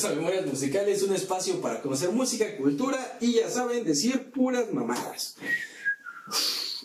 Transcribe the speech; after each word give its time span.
Bienvenidos 0.00 0.04
a 0.04 0.30
Memorias 0.30 0.46
Musicales, 0.46 1.02
un 1.02 1.14
espacio 1.14 1.60
para 1.60 1.82
conocer 1.82 2.10
música, 2.10 2.56
cultura 2.56 3.18
y 3.20 3.34
ya 3.34 3.50
saben, 3.50 3.84
decir 3.84 4.30
puras 4.30 4.72
mamadas. 4.72 5.36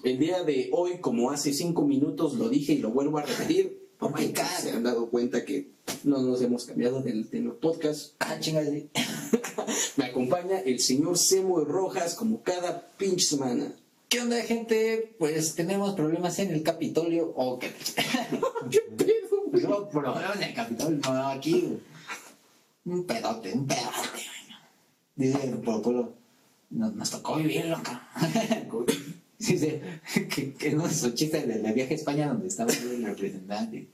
El 0.04 0.20
día 0.20 0.44
de 0.44 0.70
hoy, 0.74 1.00
como 1.00 1.32
hace 1.32 1.54
cinco 1.54 1.86
minutos 1.86 2.34
lo 2.34 2.50
dije 2.50 2.74
y 2.74 2.80
lo 2.80 2.90
vuelvo 2.90 3.18
a 3.18 3.22
repetir, 3.22 3.80
Oh 4.00 4.10
my 4.10 4.28
God. 4.28 4.44
se 4.62 4.72
han 4.72 4.84
dado 4.84 5.10
cuenta 5.10 5.46
que 5.46 5.70
no 6.04 6.22
nos 6.22 6.42
hemos 6.42 6.66
cambiado 6.66 7.02
del, 7.02 7.30
del 7.30 7.52
podcast. 7.52 8.16
Ah, 8.20 8.38
chingas, 8.38 8.68
sí. 8.68 8.90
Me 9.96 10.06
acompaña 10.08 10.60
el 10.60 10.82
señor 10.82 11.18
Semo 11.18 11.62
Rojas 11.62 12.16
como 12.16 12.44
cada 12.44 12.86
pinche 12.98 13.26
semana. 13.26 13.72
¿Qué 14.10 14.20
onda, 14.20 14.42
gente? 14.42 15.16
Pues 15.20 15.56
tenemos 15.56 15.96
problemas 15.96 16.38
en 16.40 16.52
el 16.52 16.64
Capitolio. 16.64 17.32
¿O 17.38 17.60
qué? 17.60 17.72
¿Qué 18.70 18.82
pedo? 18.98 19.88
Problemas 19.90 20.36
en 20.36 20.44
el 20.44 20.54
Capitolio. 20.54 21.00
No, 21.06 21.28
aquí. 21.30 21.80
Un 22.86 23.04
pedote, 23.06 23.54
un 23.54 23.66
pedote. 23.66 24.22
Dice 25.16 25.40
el 25.44 25.58
pueblo. 25.58 26.14
Nos, 26.70 26.94
nos 26.94 27.12
tocó 27.12 27.36
vivirlo 27.36 27.78
acá. 27.78 28.10
Dice 29.38 29.82
que, 30.14 30.54
que 30.54 30.72
no 30.72 30.88
es 30.88 31.04
un 31.04 31.14
chiste 31.14 31.46
de 31.46 31.62
la 31.62 31.72
viaje 31.74 31.94
a 31.94 31.98
España 31.98 32.28
donde 32.28 32.48
estaba 32.48 32.72
el 32.72 33.06
representante. 33.06 33.90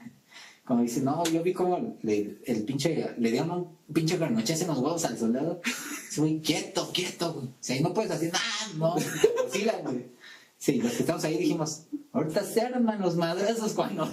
Como 0.63 0.83
dice, 0.83 1.01
no, 1.01 1.23
yo 1.25 1.43
vi 1.43 1.53
como 1.53 1.97
le, 2.03 2.37
el 2.45 2.63
pinche, 2.63 3.15
le 3.17 3.31
dieron 3.31 3.51
un 3.51 3.93
pinche 3.93 4.17
garnochazo 4.17 4.61
en 4.63 4.67
los 4.69 4.77
huevos 4.77 5.03
al 5.05 5.17
soldado. 5.17 5.61
Dice, 5.65 6.21
güey, 6.21 6.39
quieto, 6.39 6.91
quieto, 6.93 7.33
güey. 7.33 7.47
O 7.47 7.53
sea, 7.59 7.75
ahí 7.75 7.81
no 7.81 7.93
puedes 7.93 8.11
hacer 8.11 8.31
nada, 8.31 8.45
no. 8.77 8.95
Güey. 9.83 10.05
Sí, 10.61 10.73
los 10.73 10.91
que 10.91 10.99
estamos 10.99 11.23
ahí 11.23 11.39
dijimos, 11.39 11.87
ahorita 12.11 12.43
se 12.43 12.61
arman 12.61 13.01
los 13.01 13.15
madrazos 13.15 13.73
cuando 13.73 14.07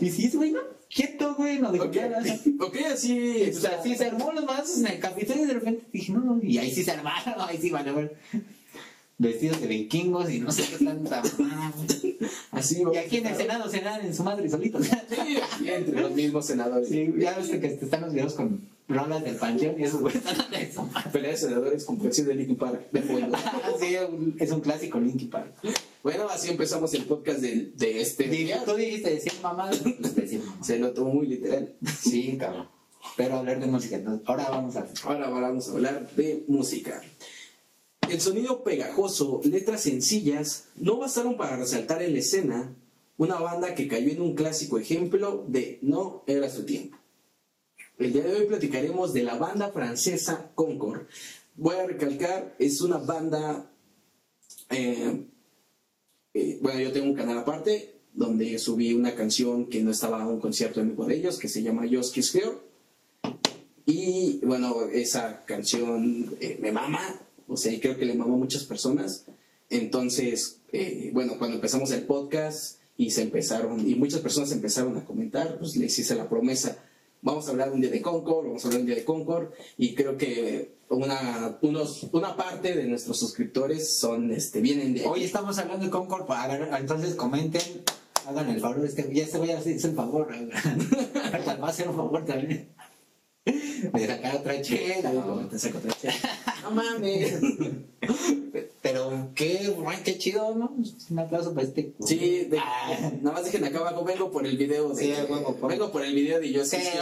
Y 0.00 0.10
sí, 0.10 0.28
güey, 0.34 0.50
no, 0.50 0.58
quieto, 0.92 1.36
güey, 1.36 1.60
no 1.60 1.70
dijo 1.70 1.84
Ok, 1.84 2.76
así. 2.92 3.48
O 3.56 3.60
sea, 3.60 3.80
sí 3.80 3.94
se 3.94 4.06
armó 4.06 4.32
los 4.32 4.44
madrazos 4.44 4.80
en 4.80 4.88
el 4.88 4.98
Capitolio 4.98 5.44
y 5.44 5.46
de 5.46 5.54
repente 5.54 5.86
dije, 5.92 6.12
no, 6.12 6.18
no, 6.22 6.40
y 6.42 6.58
ahí 6.58 6.72
sí 6.72 6.82
se 6.82 6.90
armaron, 6.90 7.34
ahí 7.38 7.56
sí 7.56 7.72
a 7.72 7.82
ver. 7.84 8.16
Vestidos 9.18 9.60
de 9.60 9.66
vikingos 9.66 10.30
y 10.30 10.38
no 10.38 10.52
sé 10.52 10.62
qué 10.62 10.84
tanta. 10.84 11.22
Así, 12.52 12.82
Y 12.92 12.96
aquí 12.96 13.16
en 13.18 13.26
el 13.26 13.36
Senado 13.36 13.68
se 13.68 13.80
dan 13.80 14.04
en 14.04 14.14
su 14.14 14.22
madre 14.22 14.48
solitos. 14.48 14.86
Sí, 15.58 15.68
entre 15.68 16.00
los 16.00 16.12
mismos 16.12 16.46
senadores. 16.46 16.88
Sí, 16.88 17.12
ya 17.18 17.36
ves 17.36 17.48
que 17.48 17.66
están 17.66 18.02
los 18.02 18.12
videos 18.12 18.34
con 18.34 18.68
rolas 18.88 19.22
del 19.24 19.36
panteón 19.36 19.78
y 19.78 19.84
esos 19.84 20.00
güeyes 20.00 20.24
están 20.24 20.90
madre. 20.92 21.10
Pelea 21.12 21.32
de 21.32 21.36
senadores 21.36 21.84
con 21.84 21.96
canción 21.98 22.28
de 22.28 22.34
Linkin 22.36 22.56
Park 22.56 22.90
de 22.92 23.02
fondo. 23.02 23.36
Sí, 23.80 23.96
es 24.38 24.50
un 24.50 24.60
clásico 24.60 25.00
Linkin 25.00 25.30
Park. 25.30 25.52
Bueno, 26.02 26.28
así 26.28 26.50
empezamos 26.50 26.94
el 26.94 27.04
podcast 27.04 27.40
de, 27.40 27.72
de 27.76 28.00
este 28.00 28.28
día. 28.28 28.62
Tú 28.64 28.74
dijiste 28.74 29.10
decir 29.10 29.32
mamá, 29.42 29.70
pues 30.00 30.14
decir 30.14 30.40
mamá. 30.40 30.64
Se 30.64 30.78
lo 30.78 30.92
tomó 30.92 31.12
muy 31.14 31.26
literal. 31.26 31.74
Sí, 32.00 32.36
cabrón. 32.38 32.68
Pero 33.16 33.36
hablar 33.36 33.60
de 33.60 33.66
música, 33.66 33.96
entonces, 33.96 34.26
ahora 34.28 34.48
vamos 34.48 34.76
a... 34.76 34.86
Ahora 35.04 35.28
vamos 35.28 35.68
a 35.68 35.72
hablar 35.72 36.08
de 36.14 36.44
música. 36.46 37.02
El 38.08 38.20
sonido 38.22 38.64
pegajoso, 38.64 39.42
letras 39.44 39.82
sencillas, 39.82 40.68
no 40.76 40.96
bastaron 40.96 41.36
para 41.36 41.56
resaltar 41.56 42.02
en 42.02 42.14
la 42.14 42.20
escena 42.20 42.74
una 43.18 43.38
banda 43.38 43.74
que 43.74 43.86
cayó 43.86 44.10
en 44.10 44.22
un 44.22 44.34
clásico 44.34 44.78
ejemplo 44.78 45.44
de 45.46 45.78
no 45.82 46.24
era 46.26 46.48
su 46.48 46.64
tiempo. 46.64 46.96
El 47.98 48.12
día 48.12 48.22
de 48.22 48.34
hoy 48.34 48.46
platicaremos 48.46 49.12
de 49.12 49.24
la 49.24 49.36
banda 49.36 49.70
francesa 49.72 50.50
Concord. 50.54 51.02
Voy 51.56 51.76
a 51.76 51.86
recalcar, 51.86 52.54
es 52.58 52.80
una 52.80 52.96
banda... 52.98 53.70
eh, 54.70 55.26
eh, 56.32 56.58
bueno, 56.62 56.80
yo 56.80 56.92
tengo 56.92 57.06
un 57.06 57.14
canal 57.14 57.38
aparte 57.38 57.94
donde 58.14 58.58
subí 58.58 58.94
una 58.94 59.14
canción 59.14 59.66
que 59.66 59.82
no 59.82 59.90
estaba 59.90 60.22
a 60.22 60.28
un 60.28 60.40
concierto 60.40 60.80
en 60.80 60.90
vivo 60.90 61.04
de 61.04 61.16
ellos, 61.16 61.38
que 61.38 61.48
se 61.48 61.62
llama 61.62 61.86
Just 61.90 62.14
Kiss 62.14 62.34
Here. 62.34 62.52
Y 63.84 64.40
bueno, 64.44 64.86
esa 64.92 65.44
canción 65.44 66.36
eh, 66.40 66.58
me 66.60 66.72
mama, 66.72 67.00
o 67.48 67.56
sea, 67.56 67.72
y 67.72 67.80
creo 67.80 67.96
que 67.96 68.04
le 68.04 68.14
mama 68.14 68.34
a 68.34 68.38
muchas 68.38 68.64
personas. 68.64 69.24
Entonces, 69.70 70.60
eh, 70.72 71.10
bueno, 71.12 71.34
cuando 71.38 71.56
empezamos 71.56 71.90
el 71.90 72.02
podcast 72.02 72.78
y 72.96 73.10
se 73.10 73.22
empezaron, 73.22 73.88
y 73.88 73.94
muchas 73.94 74.20
personas 74.20 74.52
empezaron 74.52 74.96
a 74.96 75.04
comentar, 75.04 75.58
pues 75.58 75.76
les 75.76 75.98
hice 75.98 76.14
la 76.14 76.28
promesa, 76.28 76.78
vamos 77.22 77.46
a 77.48 77.50
hablar 77.50 77.70
un 77.70 77.80
día 77.80 77.90
de 77.90 78.02
Concord, 78.02 78.46
vamos 78.46 78.64
a 78.64 78.68
hablar 78.68 78.80
un 78.80 78.86
día 78.86 78.96
de 78.96 79.04
Concord, 79.04 79.50
y 79.76 79.94
creo 79.94 80.16
que 80.16 80.72
una, 80.88 81.58
unos, 81.62 82.08
una 82.12 82.36
parte 82.36 82.74
de 82.74 82.84
nuestros 82.84 83.18
suscriptores 83.18 83.98
son, 83.98 84.32
este, 84.32 84.60
vienen 84.60 84.94
de... 84.94 85.04
Hoy 85.04 85.24
estamos 85.24 85.58
hablando 85.58 85.84
de 85.84 85.90
Concord, 85.90 86.30
a 86.30 86.48
ver, 86.48 86.68
entonces 86.78 87.14
comenten, 87.14 87.62
hagan 88.26 88.50
el 88.50 88.60
favor, 88.60 88.84
este, 88.84 89.08
ya 89.12 89.24
este 89.24 89.38
voy 89.38 89.50
a 89.50 89.58
hacer 89.58 89.74
el 89.74 89.94
favor, 89.94 90.28
va 91.62 91.66
a 91.66 91.70
hacer 91.70 91.88
un 91.88 91.96
favor 91.96 92.24
también. 92.24 92.68
De 93.92 94.06
sacar 94.06 94.36
otra 94.36 94.60
chela, 94.60 95.12
Luego 95.12 95.40
te 95.48 95.58
saco 95.58 95.78
otra 95.78 95.92
chela. 95.92 96.14
No 96.68 96.74
mames. 96.74 97.34
Pero 98.82 99.30
qué, 99.34 99.74
qué 100.04 100.18
chido, 100.18 100.54
¿no? 100.54 100.74
Un 101.10 101.18
aplauso 101.18 101.52
para 101.52 101.66
este. 101.66 101.92
Sí, 102.04 102.46
de- 102.50 102.58
Ah. 102.58 103.10
nada 103.20 103.36
más 103.36 103.44
dejen 103.44 103.64
acá 103.64 103.78
abajo, 103.80 104.04
vengo 104.04 104.30
por 104.30 104.46
el 104.46 104.56
video 104.56 104.90
de, 104.94 105.02
Sí, 105.04 105.12
vengo 105.28 105.56
por- 105.56 105.70
vengo 105.70 105.90
por 105.92 106.04
el 106.04 106.14
video 106.14 106.40
de 106.40 106.52
yo 106.52 106.64
Sí, 106.64 106.76
sí, 106.80 106.98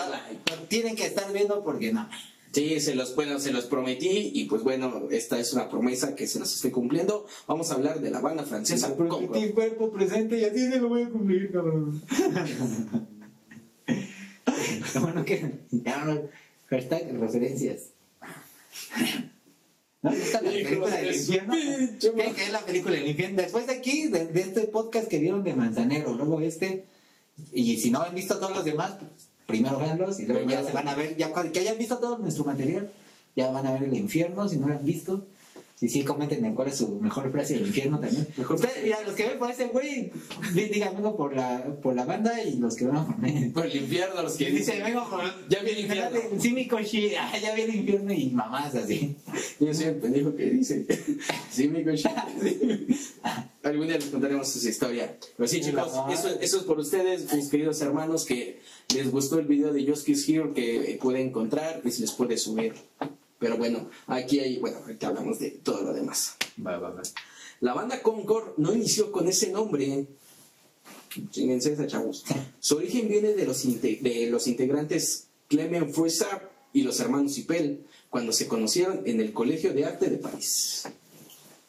tienen 0.69 0.97
que 0.97 1.07
estar 1.07 1.33
viendo 1.33 1.63
porque 1.63 1.93
no. 1.93 2.09
Sí, 2.53 2.81
se 2.81 2.95
los, 2.95 3.15
bueno, 3.15 3.39
se 3.39 3.53
los 3.53 3.67
prometí 3.67 4.31
y 4.35 4.47
pues 4.47 4.63
bueno, 4.63 5.09
esta 5.11 5.39
es 5.39 5.53
una 5.53 5.69
promesa 5.69 6.15
que 6.17 6.27
se 6.27 6.39
las 6.39 6.55
estoy 6.55 6.71
cumpliendo. 6.71 7.27
Vamos 7.47 7.71
a 7.71 7.75
hablar 7.75 8.01
de 8.01 8.11
la 8.11 8.21
banda 8.21 8.45
francesa 8.45 8.97
Concord. 8.97 9.51
cuerpo 9.53 9.91
presente 9.93 10.39
y 10.39 10.45
así 10.45 10.61
se 10.71 10.79
lo 10.81 10.89
voy 10.89 11.03
a 11.03 11.09
cumplir, 11.11 11.53
cabrón. 11.53 12.03
Bueno 15.01 15.25
que 15.25 15.59
ya 15.71 16.05
no, 16.05 16.23
hashtag 16.71 17.13
referencias. 17.21 17.91
¿Qué, 22.01 22.33
qué 22.35 22.45
es 22.45 22.53
la 22.53 22.61
película 22.61 22.95
del 22.95 23.09
infierno? 23.09 23.43
Después 23.43 23.67
de 23.67 23.75
aquí, 23.75 24.09
de, 24.09 24.27
de 24.27 24.41
este 24.41 24.63
podcast 24.63 25.09
que 25.09 25.19
vieron 25.19 25.43
de 25.45 25.55
Manzanero, 25.55 26.15
luego 26.15 26.41
este, 26.41 26.85
y 27.53 27.77
si 27.79 27.91
no 27.91 28.03
han 28.03 28.15
visto 28.15 28.39
todos 28.39 28.55
los 28.55 28.65
demás, 28.65 28.95
primero 29.47 29.79
véanlos 29.79 30.21
y 30.21 30.27
luego 30.27 30.49
ya 30.49 30.65
se 30.65 30.73
van 30.73 30.89
a 30.89 30.95
ver, 30.95 31.17
ya 31.17 31.33
que 31.33 31.59
hayan 31.59 31.79
visto 31.79 31.99
todo 31.99 32.19
nuestro 32.19 32.45
material, 32.45 32.91
ya 33.35 33.51
van 33.51 33.67
a 33.67 33.73
ver 33.73 33.85
el 33.85 33.97
infierno, 33.97 34.49
si 34.49 34.57
no 34.59 34.69
lo 34.69 34.75
han 34.75 34.85
visto. 34.85 35.27
Si 35.79 35.91
sí, 35.91 36.05
comenten 36.05 36.43
en 36.43 36.55
cuál 36.55 36.69
es 36.69 36.77
su 36.79 36.89
mejor 37.01 37.31
frase 37.31 37.53
del 37.53 37.67
infierno 37.67 38.01
también. 38.01 38.27
Ustedes, 38.49 38.83
mira, 38.83 38.99
los 39.03 39.15
que 39.15 39.27
ven 39.29 39.39
por 39.39 39.51
ese 39.51 39.67
güey, 39.67 40.11
di- 40.55 40.69
digan 40.71 40.97
vengo 40.97 41.15
por 41.19 41.37
la, 41.37 41.65
por 41.83 41.95
la 41.95 42.07
banda 42.07 42.43
y 42.43 42.57
los 42.57 42.77
que 42.77 42.87
van 42.87 43.05
por 43.07 43.19
mí. 43.19 43.51
Por 43.55 43.67
el 43.67 43.77
infierno, 43.77 44.23
los 44.23 44.37
que 44.37 44.47
Dice, 44.51 44.73
dicen, 44.73 44.85
vengo 44.85 45.07
por. 45.11 45.21
Ya 45.51 45.63
vi 45.63 45.71
el 45.73 45.81
infierno. 45.81 46.19
Sí, 46.41 46.53
mi 46.53 46.67
coche, 46.67 47.19
ah, 47.19 47.31
ya 47.39 47.55
vi 47.55 47.61
el 47.63 47.75
infierno 47.75 48.11
y 48.11 48.31
mamás 48.31 48.75
así. 48.75 49.17
yo 49.61 49.75
soy 49.75 49.85
el 49.85 49.97
pendejo 49.97 50.35
que 50.35 50.45
dice, 50.51 50.87
sí, 51.53 51.69
mi 51.69 51.85
coche. 51.85 52.09
Algún 53.63 53.87
día 53.89 53.97
les 53.99 54.07
contaremos 54.07 54.57
esa 54.57 54.69
historia. 54.71 55.17
Pero 55.37 55.47
sí, 55.47 55.61
chicos, 55.61 55.93
eso, 56.11 56.29
eso 56.41 56.57
es 56.59 56.63
por 56.63 56.79
ustedes, 56.79 57.31
mis 57.35 57.49
queridos 57.51 57.81
hermanos, 57.83 58.25
que 58.25 58.61
les 58.95 59.11
gustó 59.11 59.39
el 59.39 59.47
video 59.47 59.73
de 59.75 59.87
Just 59.87 60.07
Kiss 60.07 60.27
Here, 60.29 60.53
que 60.55 60.93
eh, 60.93 60.99
puede 61.03 61.21
encontrar 61.21 61.83
y 61.85 61.91
se 61.91 62.01
les 62.03 62.13
puede 62.13 62.39
subir. 62.39 62.75
Pero 63.39 63.57
bueno, 63.59 63.91
aquí 64.07 64.41
hay, 64.41 64.59
bueno, 64.59 64.79
ahorita 64.79 65.09
hablamos 65.09 65.39
de 65.39 65.51
todo 65.51 65.83
lo 65.83 65.93
demás. 65.93 66.37
Va, 66.65 66.79
va, 66.79 66.91
va. 66.91 67.03
La 67.61 67.75
banda 67.75 68.03
Concord 68.03 68.55
no 68.59 68.75
inició 68.75 69.13
con 69.13 69.29
ese 69.29 69.51
nombre. 69.51 70.07
Chinguense 71.31 71.73
esa, 71.73 71.87
chavos. 71.87 72.25
Su 72.61 72.77
origen 72.77 73.09
viene 73.09 73.33
de 73.35 73.47
los, 73.47 73.63
de 73.81 74.29
los 74.31 74.47
integrantes 74.47 75.29
Clement 75.49 75.91
Fouissard 75.93 76.43
y 76.73 76.83
los 76.83 77.01
hermanos 77.01 77.35
Cipel, 77.35 77.85
cuando 78.11 78.33
se 78.33 78.47
conocieron 78.49 79.03
en 79.07 79.21
el 79.21 79.33
Colegio 79.33 79.73
de 79.73 79.85
Arte 79.87 80.11
de 80.11 80.19
París. 80.19 80.85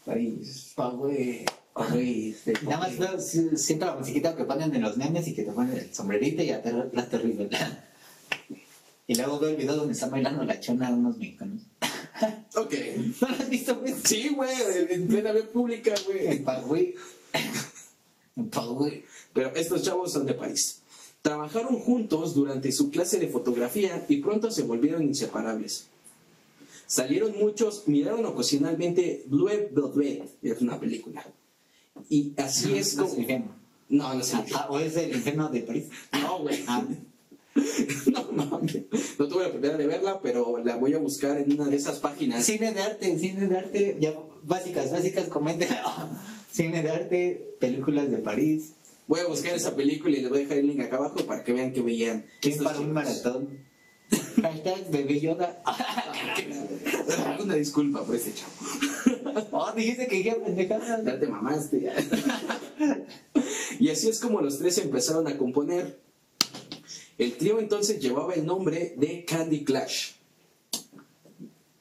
París. 0.05 0.71
Pa, 0.75 0.89
güey. 0.89 1.45
Pa' 1.73 1.87
güey, 1.91 2.31
este, 2.31 2.53
Nada 2.63 2.79
más 2.79 2.97
veo, 2.97 3.19
si- 3.21 3.55
siento 3.55 3.85
la 3.85 3.95
musiquita 3.95 4.35
que 4.35 4.43
ponen 4.45 4.73
en 4.75 4.81
los 4.81 4.97
memes 4.97 5.27
y 5.27 5.35
que 5.35 5.43
te 5.43 5.51
ponen 5.51 5.77
el 5.77 5.93
sombrerito 5.93 6.41
y 6.41 6.49
ater- 6.49 6.89
la 6.91 7.07
terrible. 7.07 7.49
Y 9.07 9.15
luego 9.15 9.39
veo 9.39 9.51
el 9.51 9.55
video 9.55 9.75
donde 9.75 9.93
están 9.93 10.11
bailando 10.11 10.43
la 10.43 10.59
chona 10.59 10.89
unos 10.91 11.17
mexicanos. 11.17 11.61
Ok. 12.55 12.73
¿No 13.21 13.27
lo 13.27 13.35
has 13.35 13.49
visto, 13.49 13.75
güey? 13.79 13.93
Sí, 14.03 14.29
güey, 14.29 14.51
en 14.89 15.07
plena 15.07 15.31
vía 15.31 15.47
pública, 15.47 15.93
güey. 16.07 16.25
El 16.25 16.43
pa, 16.43 16.59
güey. 16.61 16.95
El 18.35 18.45
pa, 18.45 18.65
güey. 18.65 19.03
Pero 19.33 19.53
estos 19.55 19.83
chavos 19.83 20.11
son 20.13 20.25
de 20.25 20.33
París. 20.33 20.81
Trabajaron 21.21 21.77
juntos 21.77 22.33
durante 22.33 22.71
su 22.71 22.89
clase 22.89 23.19
de 23.19 23.27
fotografía 23.27 24.03
y 24.09 24.17
pronto 24.17 24.49
se 24.49 24.63
volvieron 24.63 25.03
inseparables. 25.03 25.85
Salieron 26.87 27.37
muchos, 27.37 27.87
miraron 27.87 28.25
ocasionalmente 28.25 29.23
Blue 29.27 29.45
Velvet, 29.45 30.27
es 30.41 30.61
una 30.61 30.79
película. 30.79 31.23
Y 32.09 32.33
así 32.37 32.75
es 32.77 32.95
No 32.95 33.03
como... 33.03 33.13
el 33.13 33.19
infierno. 33.21 33.55
No, 33.89 34.13
no 34.15 34.21
es 34.21 34.33
el 34.33 34.39
Ah, 34.55 34.67
¿O 34.71 34.79
es 34.79 34.97
el 34.97 35.15
infierno 35.15 35.49
de 35.49 35.61
París? 35.61 35.85
No, 36.13 36.39
güey. 36.39 36.63
Ah, 36.67 36.83
No 38.11 38.31
mames. 38.31 38.83
No 39.17 39.27
tuve 39.27 39.43
la 39.43 39.49
oportunidad 39.49 39.77
de 39.77 39.87
verla, 39.87 40.21
pero 40.21 40.57
la 40.63 40.75
voy 40.77 40.93
a 40.93 40.99
buscar 40.99 41.37
en 41.37 41.51
una 41.51 41.65
de 41.69 41.75
esas 41.75 41.99
páginas. 41.99 42.45
Cine 42.45 42.73
de 42.73 42.81
arte, 42.81 43.17
cine 43.17 43.47
de 43.47 43.57
arte, 43.57 43.97
ya 43.99 44.13
básicas, 44.43 44.91
básicas, 44.91 45.27
comenten. 45.27 45.69
Cine 46.51 46.81
de 46.81 46.89
arte, 46.89 47.55
películas 47.59 48.09
de 48.09 48.17
París. 48.17 48.73
Voy 49.07 49.19
a 49.19 49.27
buscar 49.27 49.53
esa 49.53 49.75
película 49.75 50.17
y 50.17 50.21
les 50.21 50.29
voy 50.29 50.39
a 50.39 50.41
dejar 50.41 50.57
el 50.57 50.67
link 50.67 50.81
acá 50.81 50.97
abajo 50.97 51.17
para 51.27 51.43
que 51.43 51.53
vean 51.53 51.71
que 51.71 51.81
veían. 51.81 52.25
¿Quién 52.41 52.63
para 52.63 52.79
un 52.79 52.93
maratón? 52.93 53.59
Hashtag 54.41 54.89
bebé 54.89 55.19
Yoda. 55.19 55.61
Una 57.39 57.55
disculpa 57.55 58.03
por 58.03 58.15
este 58.15 58.33
chavo. 58.33 58.51
Oh, 59.51 59.71
dijiste 59.75 60.07
que 60.07 60.15
dije 60.15 60.35
pendejada. 60.35 61.03
Ya 61.03 61.19
te 61.19 61.27
mamaste. 61.27 61.91
y 63.79 63.89
así 63.89 64.09
es 64.09 64.19
como 64.19 64.41
los 64.41 64.57
tres 64.57 64.77
empezaron 64.79 65.27
a 65.27 65.37
componer. 65.37 66.06
El 67.17 67.33
trío 67.33 67.59
entonces 67.59 67.99
llevaba 67.99 68.33
el 68.33 68.45
nombre 68.45 68.93
de 68.97 69.25
Candy 69.25 69.63
Clash. 69.63 70.17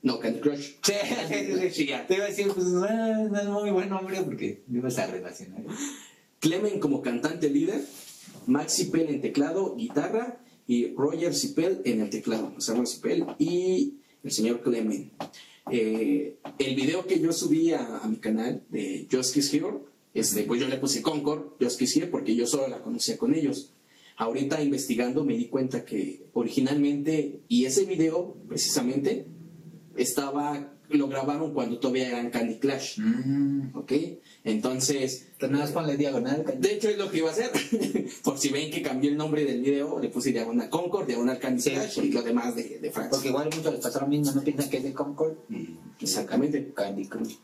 No, 0.06 0.20
Candy 0.20 0.38
Crush. 0.38 0.74
Sí, 0.84 0.94
sí, 1.28 1.70
sí, 1.70 1.86
ya. 1.86 2.06
Te 2.06 2.14
iba 2.14 2.26
a 2.26 2.28
decir, 2.28 2.46
pues 2.54 2.66
no, 2.66 3.28
no 3.28 3.40
es 3.40 3.48
muy 3.48 3.70
buen 3.70 3.88
nombre 3.88 4.22
porque 4.22 4.62
ibas 4.72 4.98
a 4.98 5.08
relacionar. 5.08 5.62
Clemen 6.38 6.78
como 6.78 7.02
cantante 7.02 7.50
líder, 7.50 7.84
Max 8.46 8.74
Cipel 8.74 9.08
en 9.08 9.20
teclado, 9.20 9.74
guitarra 9.74 10.38
y 10.68 10.94
Roger 10.94 11.34
Cipel 11.34 11.82
en 11.84 12.02
el 12.02 12.10
teclado. 12.10 12.54
O 12.56 12.60
sea, 12.60 12.76
Cipel 12.86 13.26
y 13.40 13.94
el 14.22 14.30
señor 14.30 14.62
Clemen. 14.62 15.10
Eh, 15.72 16.36
el 16.60 16.76
video 16.76 17.04
que 17.04 17.18
yo 17.18 17.32
subí 17.32 17.72
a, 17.72 17.98
a 17.98 18.06
mi 18.06 18.18
canal 18.18 18.62
de 18.68 19.08
Just 19.10 19.34
Kiss 19.34 19.52
Here, 19.52 19.78
este, 20.14 20.44
pues 20.44 20.60
yo 20.60 20.68
le 20.68 20.76
puse 20.76 21.02
Concord, 21.02 21.54
Just 21.60 21.80
Kiss 21.80 21.96
Here, 21.96 22.06
porque 22.06 22.36
yo 22.36 22.46
solo 22.46 22.68
la 22.68 22.80
conocía 22.80 23.18
con 23.18 23.34
ellos. 23.34 23.72
Ahorita 24.16 24.62
investigando 24.62 25.24
me 25.24 25.36
di 25.36 25.48
cuenta 25.48 25.84
que 25.84 26.26
originalmente, 26.32 27.42
y 27.48 27.66
ese 27.66 27.84
video 27.84 28.34
precisamente, 28.48 29.26
estaba, 29.96 30.72
lo 30.88 31.08
grabaron 31.08 31.52
cuando 31.52 31.78
todavía 31.78 32.08
eran 32.08 32.30
Candy 32.30 32.58
Clash. 32.58 32.98
Mm. 32.98 33.76
¿Ok? 33.76 33.92
Entonces, 34.44 35.28
nada 35.50 35.66
ponle 35.72 35.96
diagonal. 35.96 36.44
de 36.58 36.72
hecho 36.72 36.88
es 36.88 36.96
lo 36.96 37.10
que 37.10 37.18
iba 37.18 37.28
a 37.28 37.32
hacer. 37.32 37.50
Por 38.24 38.38
si 38.38 38.48
ven 38.48 38.70
que 38.70 38.80
cambié 38.80 39.10
el 39.10 39.16
nombre 39.16 39.44
del 39.44 39.60
video, 39.60 39.98
le 40.00 40.08
puse 40.08 40.32
diagonal 40.32 40.70
Concord, 40.70 41.06
diagonal 41.06 41.38
Candy 41.38 41.60
Sí. 41.60 41.70
Clash 41.70 41.98
y 41.98 42.12
lo 42.12 42.22
demás 42.22 42.56
de, 42.56 42.78
de 42.78 42.90
Francia. 42.90 43.10
Porque 43.10 43.28
igual 43.28 43.50
muchos 43.54 43.72
les 43.72 43.82
pasó 43.82 44.00
lo 44.00 44.06
mismo, 44.06 44.32
no 44.32 44.42
piensan 44.42 44.70
que 44.70 44.78
es 44.78 44.84
de 44.84 44.92
Concord. 44.92 45.36
Exactamente. 46.00 46.72
Candy 46.74 47.06
Crush. 47.06 47.34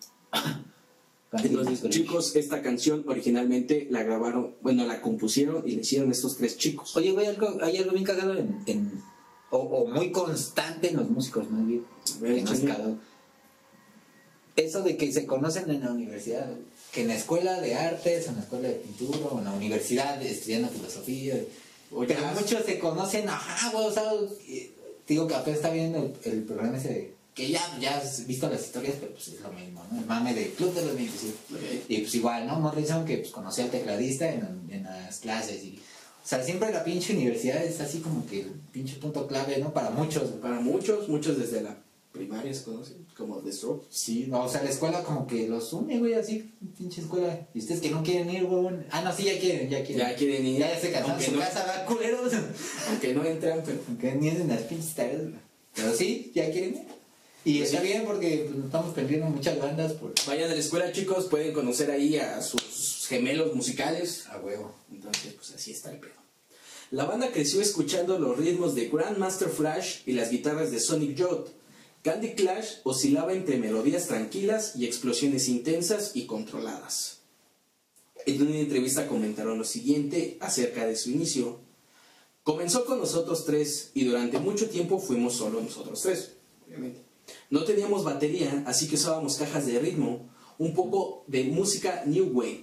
Entonces, 1.32 1.88
chicos, 1.88 2.36
esta 2.36 2.60
canción 2.60 3.04
originalmente 3.06 3.86
la 3.90 4.02
grabaron, 4.02 4.54
bueno, 4.60 4.84
la 4.86 5.00
compusieron 5.00 5.62
y 5.66 5.72
la 5.76 5.80
hicieron 5.80 6.10
estos 6.10 6.36
tres 6.36 6.58
chicos. 6.58 6.94
Oye, 6.96 7.12
güey, 7.12 7.26
algo, 7.26 7.56
hay 7.62 7.78
algo 7.78 7.92
bien 7.92 8.04
cagado 8.04 8.36
en, 8.36 8.62
en- 8.66 9.02
o, 9.50 9.58
o 9.58 9.86
muy 9.86 10.10
constante 10.12 10.88
en 10.90 10.96
los 10.96 11.08
músicos, 11.10 11.46
bien. 11.50 11.84
que 12.20 12.42
no 12.42 12.52
es 12.52 12.60
cagado. 12.60 12.96
Eso 14.56 14.82
de 14.82 14.96
que 14.98 15.10
se 15.12 15.26
conocen 15.26 15.70
en 15.70 15.80
la 15.80 15.90
universidad, 15.92 16.50
que 16.92 17.02
en 17.02 17.08
la 17.08 17.14
escuela 17.16 17.60
de 17.60 17.74
artes, 17.74 18.28
en 18.28 18.36
la 18.36 18.42
escuela 18.42 18.68
de 18.68 18.74
pintura, 18.74 19.18
o 19.30 19.38
en 19.38 19.44
la 19.46 19.52
universidad 19.52 20.22
estudiando 20.22 20.68
filosofía. 20.68 21.36
O 21.90 22.04
pero 22.06 22.20
muchos 22.38 22.62
se 22.64 22.78
conocen, 22.78 23.28
ajá, 23.28 23.70
güey, 23.72 23.86
o 23.86 23.92
sea, 23.92 24.04
digo 25.08 25.26
que 25.26 25.34
apenas 25.34 25.58
está 25.60 25.70
viendo 25.72 25.98
el, 26.24 26.32
el 26.32 26.42
programa 26.44 26.76
ese 26.76 26.88
de, 26.88 27.14
que 27.34 27.48
ya, 27.48 27.78
ya 27.80 27.96
has 27.96 28.26
visto 28.26 28.48
las 28.48 28.62
historias, 28.62 28.96
pero 29.00 29.12
pues 29.12 29.28
es 29.28 29.40
lo 29.40 29.52
mismo, 29.52 29.84
¿no? 29.90 29.98
El 29.98 30.06
mame 30.06 30.34
de 30.34 30.50
Club 30.50 30.74
de 30.74 30.84
los 30.84 30.94
25. 30.94 31.36
Y 31.88 31.98
pues 31.98 32.14
igual, 32.14 32.46
¿no? 32.46 32.60
Morrison 32.60 33.04
que 33.04 33.18
pues 33.18 33.30
conocí 33.30 33.62
al 33.62 33.70
tecladista 33.70 34.30
en, 34.30 34.68
en 34.70 34.84
las 34.84 35.18
clases 35.18 35.64
y... 35.64 35.80
O 36.24 36.28
sea, 36.28 36.42
siempre 36.44 36.72
la 36.72 36.84
pinche 36.84 37.14
universidad 37.14 37.64
es 37.64 37.80
así 37.80 37.98
como 37.98 38.24
que 38.26 38.42
el 38.42 38.52
pinche 38.70 38.96
punto 38.96 39.26
clave, 39.26 39.58
¿no? 39.58 39.72
Para 39.72 39.90
muchos. 39.90 40.30
Para 40.40 40.60
muchos, 40.60 41.08
muchos 41.08 41.36
desde 41.36 41.62
la 41.62 41.76
primaria 42.12 42.52
se 42.54 42.62
conocen, 42.62 43.06
como 43.16 43.38
The 43.38 43.52
Strokes. 43.52 43.86
Sí, 43.90 44.26
no, 44.28 44.44
o 44.44 44.48
sea, 44.48 44.62
la 44.62 44.70
escuela 44.70 45.02
como 45.02 45.26
que 45.26 45.48
los 45.48 45.72
une, 45.72 45.98
güey, 45.98 46.14
así, 46.14 46.52
pinche 46.76 47.00
escuela. 47.00 47.48
Y 47.54 47.58
ustedes 47.58 47.80
que 47.80 47.90
no 47.90 48.04
quieren 48.04 48.30
ir, 48.30 48.44
güey. 48.44 48.76
Ah, 48.90 49.00
no, 49.02 49.12
sí, 49.12 49.24
ya 49.24 49.40
quieren, 49.40 49.68
ya 49.68 49.82
quieren. 49.82 50.06
Ya 50.06 50.14
quieren 50.14 50.46
ir. 50.46 50.58
Ya 50.58 50.78
se 50.78 50.92
cansaron 50.92 51.10
aunque 51.12 51.26
su 51.26 51.32
no, 51.32 51.40
casa, 51.40 51.66
¿verdad, 51.66 51.86
culeros? 51.86 52.32
Aunque 52.88 53.14
no 53.14 53.24
entran, 53.24 53.62
pero 53.64 53.78
Aunque 53.88 54.14
ni 54.14 54.28
es 54.28 54.40
en 54.40 54.48
las 54.48 54.60
pinches 54.62 54.94
tareas. 54.94 55.22
Pero 55.74 55.92
sí, 55.94 56.30
ya 56.34 56.50
quieren 56.52 56.74
ir. 56.74 57.01
Y 57.44 57.58
Pues 57.58 57.70
está 57.72 57.82
bien 57.82 58.04
porque 58.04 58.48
pues, 58.50 58.64
estamos 58.64 58.94
perdiendo 58.94 59.26
muchas 59.26 59.58
bandas 59.58 59.92
por... 59.94 60.14
vayan 60.26 60.50
a 60.50 60.54
la 60.54 60.60
escuela, 60.60 60.92
chicos, 60.92 61.26
pueden 61.26 61.52
conocer 61.52 61.90
ahí 61.90 62.16
a 62.16 62.40
sus 62.40 63.06
gemelos 63.08 63.54
musicales. 63.54 64.26
A 64.28 64.38
huevo. 64.38 64.74
Entonces, 64.92 65.34
pues 65.34 65.50
así 65.52 65.72
está 65.72 65.90
el 65.90 65.98
pedo. 65.98 66.22
La 66.92 67.04
banda 67.04 67.32
creció 67.32 67.60
escuchando 67.60 68.18
los 68.18 68.36
ritmos 68.36 68.74
de 68.74 68.88
Grandmaster 68.88 69.48
Flash 69.48 70.02
y 70.06 70.12
las 70.12 70.30
guitarras 70.30 70.70
de 70.70 70.78
Sonic 70.78 71.16
Youth. 71.16 71.48
Candy 72.02 72.34
Clash 72.34 72.80
oscilaba 72.84 73.32
entre 73.32 73.58
melodías 73.58 74.08
tranquilas 74.08 74.76
y 74.76 74.86
explosiones 74.86 75.48
intensas 75.48 76.12
y 76.14 76.26
controladas. 76.26 77.20
En 78.26 78.42
una 78.42 78.58
entrevista 78.58 79.08
comentaron 79.08 79.58
lo 79.58 79.64
siguiente 79.64 80.36
acerca 80.40 80.86
de 80.86 80.96
su 80.96 81.10
inicio. 81.10 81.60
Comenzó 82.44 82.84
con 82.84 82.98
nosotros 82.98 83.46
tres 83.46 83.90
y 83.94 84.04
durante 84.04 84.38
mucho 84.38 84.68
tiempo 84.68 84.98
fuimos 84.98 85.34
solo 85.34 85.60
nosotros 85.60 86.02
tres, 86.02 86.32
obviamente. 86.66 87.11
No 87.50 87.64
teníamos 87.64 88.04
batería, 88.04 88.62
así 88.66 88.88
que 88.88 88.96
usábamos 88.96 89.36
cajas 89.36 89.66
de 89.66 89.78
ritmo, 89.78 90.30
un 90.58 90.74
poco 90.74 91.24
de 91.26 91.44
música 91.44 92.02
New 92.06 92.30
Wave. 92.32 92.62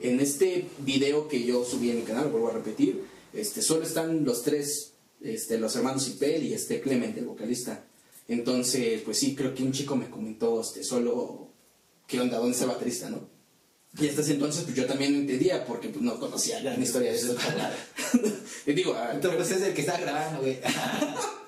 En 0.00 0.20
este 0.20 0.66
video 0.78 1.28
que 1.28 1.44
yo 1.44 1.64
subí 1.64 1.90
en 1.90 1.96
mi 1.96 2.02
canal, 2.02 2.28
vuelvo 2.28 2.48
a 2.48 2.52
repetir, 2.52 3.04
este, 3.32 3.62
solo 3.62 3.84
están 3.84 4.24
los 4.24 4.42
tres, 4.42 4.92
este, 5.20 5.58
los 5.58 5.74
hermanos 5.76 6.08
Ipel 6.08 6.44
y 6.44 6.54
este 6.54 6.80
Clement, 6.80 7.16
el 7.16 7.26
vocalista. 7.26 7.86
Entonces, 8.28 9.02
pues 9.02 9.18
sí, 9.18 9.34
creo 9.34 9.54
que 9.54 9.62
un 9.62 9.72
chico 9.72 9.96
me 9.96 10.10
comentó 10.10 10.60
este, 10.60 10.82
solo, 10.82 11.50
¿qué 12.06 12.20
onda? 12.20 12.38
¿Dónde 12.38 12.52
está 12.52 12.64
el 12.64 12.70
baterista, 12.70 13.10
no? 13.10 13.28
Y 13.98 14.08
hasta 14.08 14.22
ese 14.22 14.32
entonces, 14.32 14.64
pues 14.64 14.76
yo 14.76 14.86
también 14.86 15.12
no 15.12 15.18
entendía, 15.20 15.64
porque 15.64 15.88
pues, 15.88 16.02
no 16.02 16.18
conocía 16.18 16.60
la 16.60 16.76
historia 16.76 17.12
de 17.12 17.16
esto. 17.16 17.36
Y 18.66 18.72
digo, 18.72 18.94
ah, 18.94 19.10
Entonces 19.12 19.58
es 19.58 19.62
el 19.62 19.74
que 19.74 19.82
está 19.82 19.98
grabando, 19.98 20.40
güey. 20.40 20.58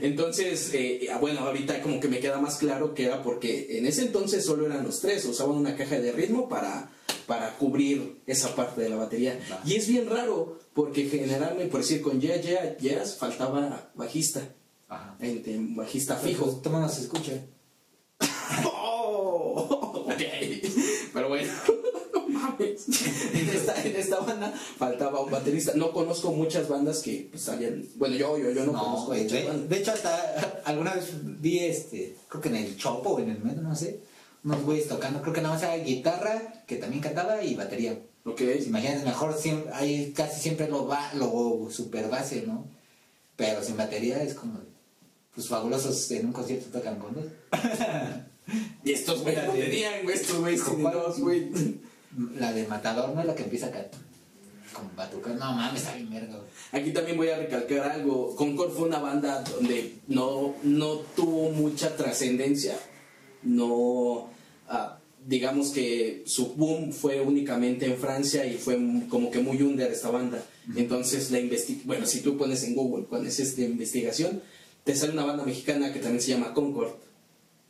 entonces, 0.00 0.70
eh, 0.74 1.08
ah, 1.12 1.18
bueno, 1.18 1.40
ahorita 1.40 1.80
como 1.82 2.00
que 2.00 2.08
me 2.08 2.20
queda 2.20 2.40
más 2.40 2.56
claro 2.56 2.94
que 2.94 3.04
era 3.06 3.22
porque 3.22 3.78
en 3.78 3.86
ese 3.86 4.02
entonces 4.02 4.44
solo 4.44 4.66
eran 4.66 4.84
los 4.84 5.00
tres, 5.00 5.24
usaban 5.24 5.56
una 5.56 5.76
caja 5.76 5.98
de 6.00 6.12
ritmo 6.12 6.48
para, 6.48 6.90
para 7.26 7.56
cubrir 7.56 8.20
esa 8.26 8.54
parte 8.54 8.80
de 8.82 8.88
la 8.90 8.96
batería. 8.96 9.38
Y 9.64 9.74
es 9.76 9.86
bien 9.88 10.08
raro, 10.08 10.58
porque 10.74 11.08
generalmente, 11.08 11.66
por 11.66 11.80
decir, 11.80 12.02
con 12.02 12.20
Yeah, 12.20 12.40
Yeah, 12.40 12.76
Yes 12.78 13.16
faltaba 13.18 13.90
bajista, 13.94 14.42
Ajá. 14.88 15.16
en- 15.20 15.42
en 15.46 15.76
bajista 15.76 16.16
Fijo. 16.16 16.60
Toma, 16.62 16.80
nos 16.80 16.98
escucha. 16.98 17.32
Oh, 18.86 20.04
ok. 20.06 20.22
Pero 21.12 21.28
bueno, 21.28 21.52
no 22.14 22.28
mames. 22.28 22.86
En 23.32 23.48
esta, 23.48 23.82
en 23.84 23.96
esta 23.96 24.20
banda 24.20 24.33
faltaba 24.52 25.20
un 25.20 25.30
baterista. 25.30 25.72
No 25.74 25.92
conozco 25.92 26.32
muchas 26.32 26.68
bandas 26.68 27.00
que 27.00 27.28
pues, 27.30 27.42
salían. 27.42 27.84
Bueno, 27.96 28.16
yo, 28.16 28.38
yo, 28.38 28.50
yo 28.50 28.66
no, 28.66 28.72
No, 28.72 28.84
conozco 28.84 29.14
muchas 29.14 29.32
De, 29.32 29.44
bandas. 29.44 29.68
de 29.68 29.78
hecho, 29.78 29.92
hasta 29.92 30.62
alguna 30.64 30.94
vez 30.94 31.10
vi 31.40 31.58
este, 31.60 32.16
creo 32.28 32.42
que 32.42 32.48
en 32.48 32.56
el 32.56 32.76
Chopo 32.76 33.10
o 33.10 33.20
en 33.20 33.30
el 33.30 33.40
metro, 33.40 33.62
no 33.62 33.74
sé, 33.74 34.00
unos 34.44 34.62
güeyes 34.62 34.88
tocando, 34.88 35.22
creo 35.22 35.32
que 35.32 35.40
nada 35.40 35.54
más 35.54 35.62
era 35.62 35.76
guitarra, 35.76 36.64
que 36.66 36.76
también 36.76 37.02
cantaba, 37.02 37.42
y 37.42 37.54
batería. 37.54 37.98
Ok. 38.24 38.40
Imagínate, 38.66 39.04
mejor 39.04 39.36
siempre, 39.36 39.72
hay 39.74 40.12
casi 40.12 40.40
siempre 40.40 40.68
lo, 40.68 40.86
ba, 40.86 41.12
lo 41.14 41.68
super 41.70 42.08
base, 42.08 42.44
¿no? 42.46 42.66
Pero 43.36 43.62
sin 43.62 43.76
batería 43.76 44.22
es 44.22 44.34
como, 44.34 44.60
pues 45.34 45.48
fabulosos 45.48 46.10
en 46.10 46.26
un 46.26 46.32
concierto 46.32 46.78
tocan 46.78 46.98
con 46.98 47.14
dos. 47.14 47.24
Y 48.84 48.92
estos 48.92 49.22
güeyes 49.22 49.46
no 49.46 49.52
tenían, 49.52 50.02
güey. 50.02 50.16
Estos 50.16 50.38
güeyes 50.38 50.62
güey. 51.18 51.50
La 52.38 52.52
de 52.52 52.66
Matador 52.66 53.14
no 53.14 53.20
es 53.20 53.26
la 53.26 53.34
que 53.34 53.44
empieza 53.44 53.66
acá. 53.66 53.86
Con 54.74 55.38
no 55.38 55.52
mames, 55.52 55.82
está 55.82 55.94
bien 55.94 56.10
verga. 56.10 56.40
Aquí 56.72 56.92
también 56.92 57.16
voy 57.16 57.28
a 57.28 57.38
recalcar 57.38 57.92
algo. 57.92 58.34
Concord 58.34 58.72
fue 58.72 58.88
una 58.88 58.98
banda 58.98 59.42
donde 59.42 59.98
no, 60.08 60.54
no 60.64 60.96
tuvo 61.16 61.50
mucha 61.50 61.96
trascendencia. 61.96 62.76
No, 63.42 64.28
ah, 64.68 64.98
digamos 65.26 65.70
que 65.70 66.24
su 66.26 66.54
boom 66.54 66.92
fue 66.92 67.20
únicamente 67.20 67.86
en 67.86 67.96
Francia 67.96 68.44
y 68.46 68.54
fue 68.54 68.76
como 69.08 69.30
que 69.30 69.38
muy 69.38 69.62
under 69.62 69.90
esta 69.90 70.10
banda. 70.10 70.44
Entonces 70.76 71.30
la 71.30 71.38
bueno, 71.84 72.06
si 72.06 72.20
tú 72.20 72.36
pones 72.36 72.64
en 72.64 72.74
Google, 72.74 73.04
pones 73.04 73.38
esta 73.38 73.62
investigación, 73.62 74.42
te 74.82 74.94
sale 74.96 75.12
una 75.12 75.24
banda 75.24 75.44
mexicana 75.44 75.92
que 75.92 76.00
también 76.00 76.22
se 76.22 76.30
llama 76.30 76.54
Concord. 76.54 76.92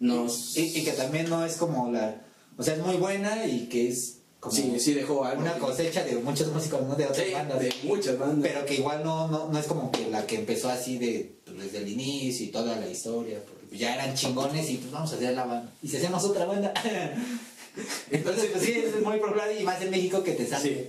Nos, 0.01 0.57
Y, 0.57 0.79
y 0.79 0.85
que 0.85 0.93
también 0.93 1.29
no 1.29 1.45
es 1.45 1.57
como 1.57 1.91
la. 1.93 2.23
O 2.57 2.63
sea, 2.63 2.75
es 2.75 2.81
muy 2.81 2.97
buena 2.97 3.47
y 3.47 3.67
que 3.67 3.89
es 3.89 4.19
como 4.45 4.55
sí, 4.57 4.79
sí 4.79 4.95
dejó 4.95 5.25
algo. 5.25 5.43
una 5.43 5.59
cosecha 5.59 6.05
de 6.05 6.17
muchos 6.17 6.49
músicos, 6.53 6.83
no 6.83 6.95
de 6.95 7.07
otras 7.07 7.27
Sí, 7.27 7.33
bandas. 7.33 7.59
de 7.61 7.75
muchas 7.85 8.19
bandas. 8.19 8.51
Pero 8.53 8.67
que 8.67 8.75
igual 8.75 9.03
no, 9.03 9.27
no, 9.29 9.49
no 9.51 9.59
es 9.59 9.67
como 9.67 9.91
que 9.91 10.09
la 10.11 10.27
que 10.27 10.37
empezó 10.37 10.69
así 10.69 10.99
de, 10.99 11.35
pues, 11.45 11.59
desde 11.59 11.79
el 11.79 11.89
inicio 11.89 12.47
y 12.47 12.49
toda 12.51 12.77
la 12.77 12.89
historia, 12.89 13.41
porque 13.45 13.77
ya 13.79 13.95
eran 13.95 14.15
chingones 14.15 14.69
y 14.71 14.77
pues 14.77 14.93
vamos 14.93 15.13
a 15.13 15.17
hacer 15.17 15.35
la 15.35 15.45
banda. 15.45 15.73
Y 15.83 15.89
si 15.89 15.97
hacemos 15.97 16.23
otra 16.25 16.45
banda. 16.45 16.73
Entonces, 18.11 18.47
pues 18.53 18.65
sí, 18.65 18.73
es 18.73 19.03
muy 19.03 19.19
popular 19.19 19.49
y 19.59 19.65
más 19.65 19.81
en 19.83 19.91
México 19.91 20.23
que 20.23 20.33
te 20.33 20.47
sale. 20.47 20.63
Sí. 20.63 20.89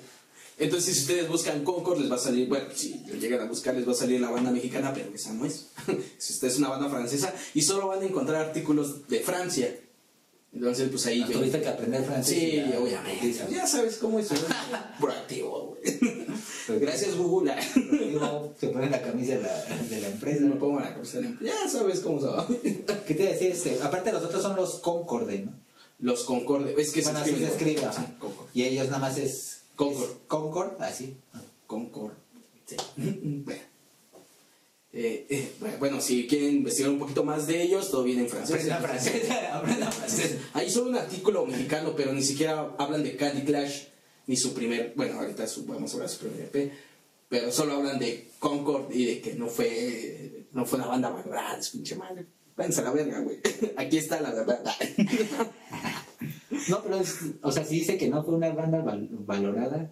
Entonces, 0.57 0.93
si 0.95 1.01
ustedes 1.01 1.27
buscan 1.27 1.63
Concord, 1.63 1.99
les 1.99 2.09
va 2.09 2.15
a 2.15 2.19
salir, 2.19 2.47
bueno, 2.47 2.65
si 2.73 3.01
lo 3.07 3.15
llegan 3.15 3.41
a 3.41 3.45
buscar, 3.45 3.75
les 3.75 3.87
va 3.87 3.91
a 3.91 3.95
salir 3.95 4.21
la 4.21 4.29
banda 4.29 4.51
mexicana, 4.51 4.93
pero 4.93 5.13
esa 5.13 5.33
no 5.33 5.45
es. 5.45 5.67
si 6.17 6.33
usted 6.33 6.47
es 6.47 6.57
una 6.57 6.69
banda 6.69 6.89
francesa, 6.89 7.33
y 7.53 7.61
solo 7.61 7.87
van 7.87 8.01
a 8.01 8.05
encontrar 8.05 8.45
artículos 8.45 9.07
de 9.07 9.19
Francia. 9.19 9.75
Entonces, 10.55 10.89
pues 10.89 11.05
ahí. 11.07 11.21
Ah, 11.21 11.29
Tuviste 11.31 11.61
que 11.61 11.67
aprender 11.67 12.03
francés. 12.05 12.37
Sí, 12.37 12.55
ya, 12.55 12.79
obviamente. 12.79 13.33
Ya 13.51 13.67
sabes 13.67 13.97
cómo 13.97 14.19
es. 14.19 14.29
Proactivo, 15.01 15.77
güey. 15.77 16.79
Gracias, 16.79 17.15
Google. 17.15 17.55
Se 18.59 18.69
pone 18.69 18.89
la 18.89 19.01
camisa 19.01 19.35
de 19.35 19.41
la, 19.41 19.65
de 19.89 20.01
la 20.01 20.07
empresa. 20.07 20.45
Me 20.45 20.55
pongo 20.55 20.79
la 20.79 20.95
cosa 20.95 21.17
de 21.17 21.23
la 21.23 21.29
empresa. 21.31 21.53
Ya 21.61 21.69
sabes 21.69 21.99
cómo 21.99 22.21
se 22.21 22.27
va. 22.27 22.47
¿Qué 23.05 23.13
te 23.13 23.23
decía? 23.23 23.49
Este, 23.49 23.77
aparte 23.83 24.13
los 24.13 24.23
otros 24.23 24.41
son 24.41 24.55
los 24.55 24.75
Concorde, 24.79 25.39
¿no? 25.39 25.51
Los 25.99 26.23
Concorde. 26.23 26.73
Es 26.77 26.91
que 26.91 27.01
bueno, 27.01 27.19
se 27.23 27.31
así 27.31 27.39
se 27.39 27.47
escribe. 27.47 27.81
escribe. 27.81 27.93
Sí. 27.93 28.31
Y 28.53 28.63
ellos 28.63 28.87
nada 28.87 28.99
más 28.99 29.17
es... 29.17 29.63
Concord. 29.75 30.09
es 30.09 30.17
Concord, 30.27 30.81
así. 30.81 31.17
Concord. 31.67 32.13
Sí. 32.65 32.77
Bueno. 34.95 35.07
Eh, 35.07 35.25
eh, 35.29 35.49
bueno, 35.79 35.99
si 36.01 36.25
quieren 36.27 36.55
investigar 36.57 36.89
un 36.91 36.99
poquito 36.99 37.23
más 37.23 37.47
de 37.47 37.61
ellos, 37.61 37.91
todo 37.91 38.03
viene 38.03 38.21
en 38.23 38.29
francés. 38.29 38.55
Aprendan 38.55 38.81
francés, 38.81 39.29
aprendan 39.51 39.91
francés. 39.91 40.37
Hay 40.53 40.69
solo 40.69 40.89
un 40.89 40.95
artículo 40.95 41.45
mexicano, 41.45 41.93
pero 41.95 42.13
ni 42.13 42.23
siquiera 42.23 42.73
hablan 42.77 43.03
de 43.03 43.15
Candy 43.17 43.43
Clash, 43.43 43.83
ni 44.27 44.37
su 44.37 44.53
primer, 44.53 44.93
bueno, 44.95 45.19
ahorita 45.19 45.45
su- 45.47 45.65
vamos 45.65 45.91
a 45.91 45.93
hablar 45.95 46.09
de 46.09 46.15
su 46.15 46.21
primer 46.25 46.41
EP, 46.53 46.71
pero 47.29 47.51
solo 47.51 47.73
hablan 47.73 47.99
de 47.99 48.29
Concord 48.39 48.91
y 48.93 49.05
de 49.05 49.21
que 49.21 49.33
no 49.35 49.47
fue, 49.47 50.45
no 50.53 50.65
fue 50.65 50.79
una 50.79 50.87
banda 50.87 51.09
valorada, 51.09 51.57
es 51.59 51.69
pinche 51.71 51.95
madre. 51.95 52.25
Váyanse 52.55 52.79
a 52.79 52.83
la 52.85 52.91
verga, 52.91 53.19
güey. 53.19 53.39
Aquí 53.77 53.97
está 53.97 54.21
la 54.21 54.31
verdad. 54.33 54.63
No, 56.69 56.81
pero 56.81 56.95
es, 56.99 57.17
o 57.43 57.51
sea, 57.51 57.63
sí 57.63 57.75
dice 57.79 57.97
que 57.97 58.07
no 58.09 58.23
fue 58.23 58.33
una 58.35 58.49
banda 58.49 58.79
val- 58.81 59.07
valorada, 59.11 59.91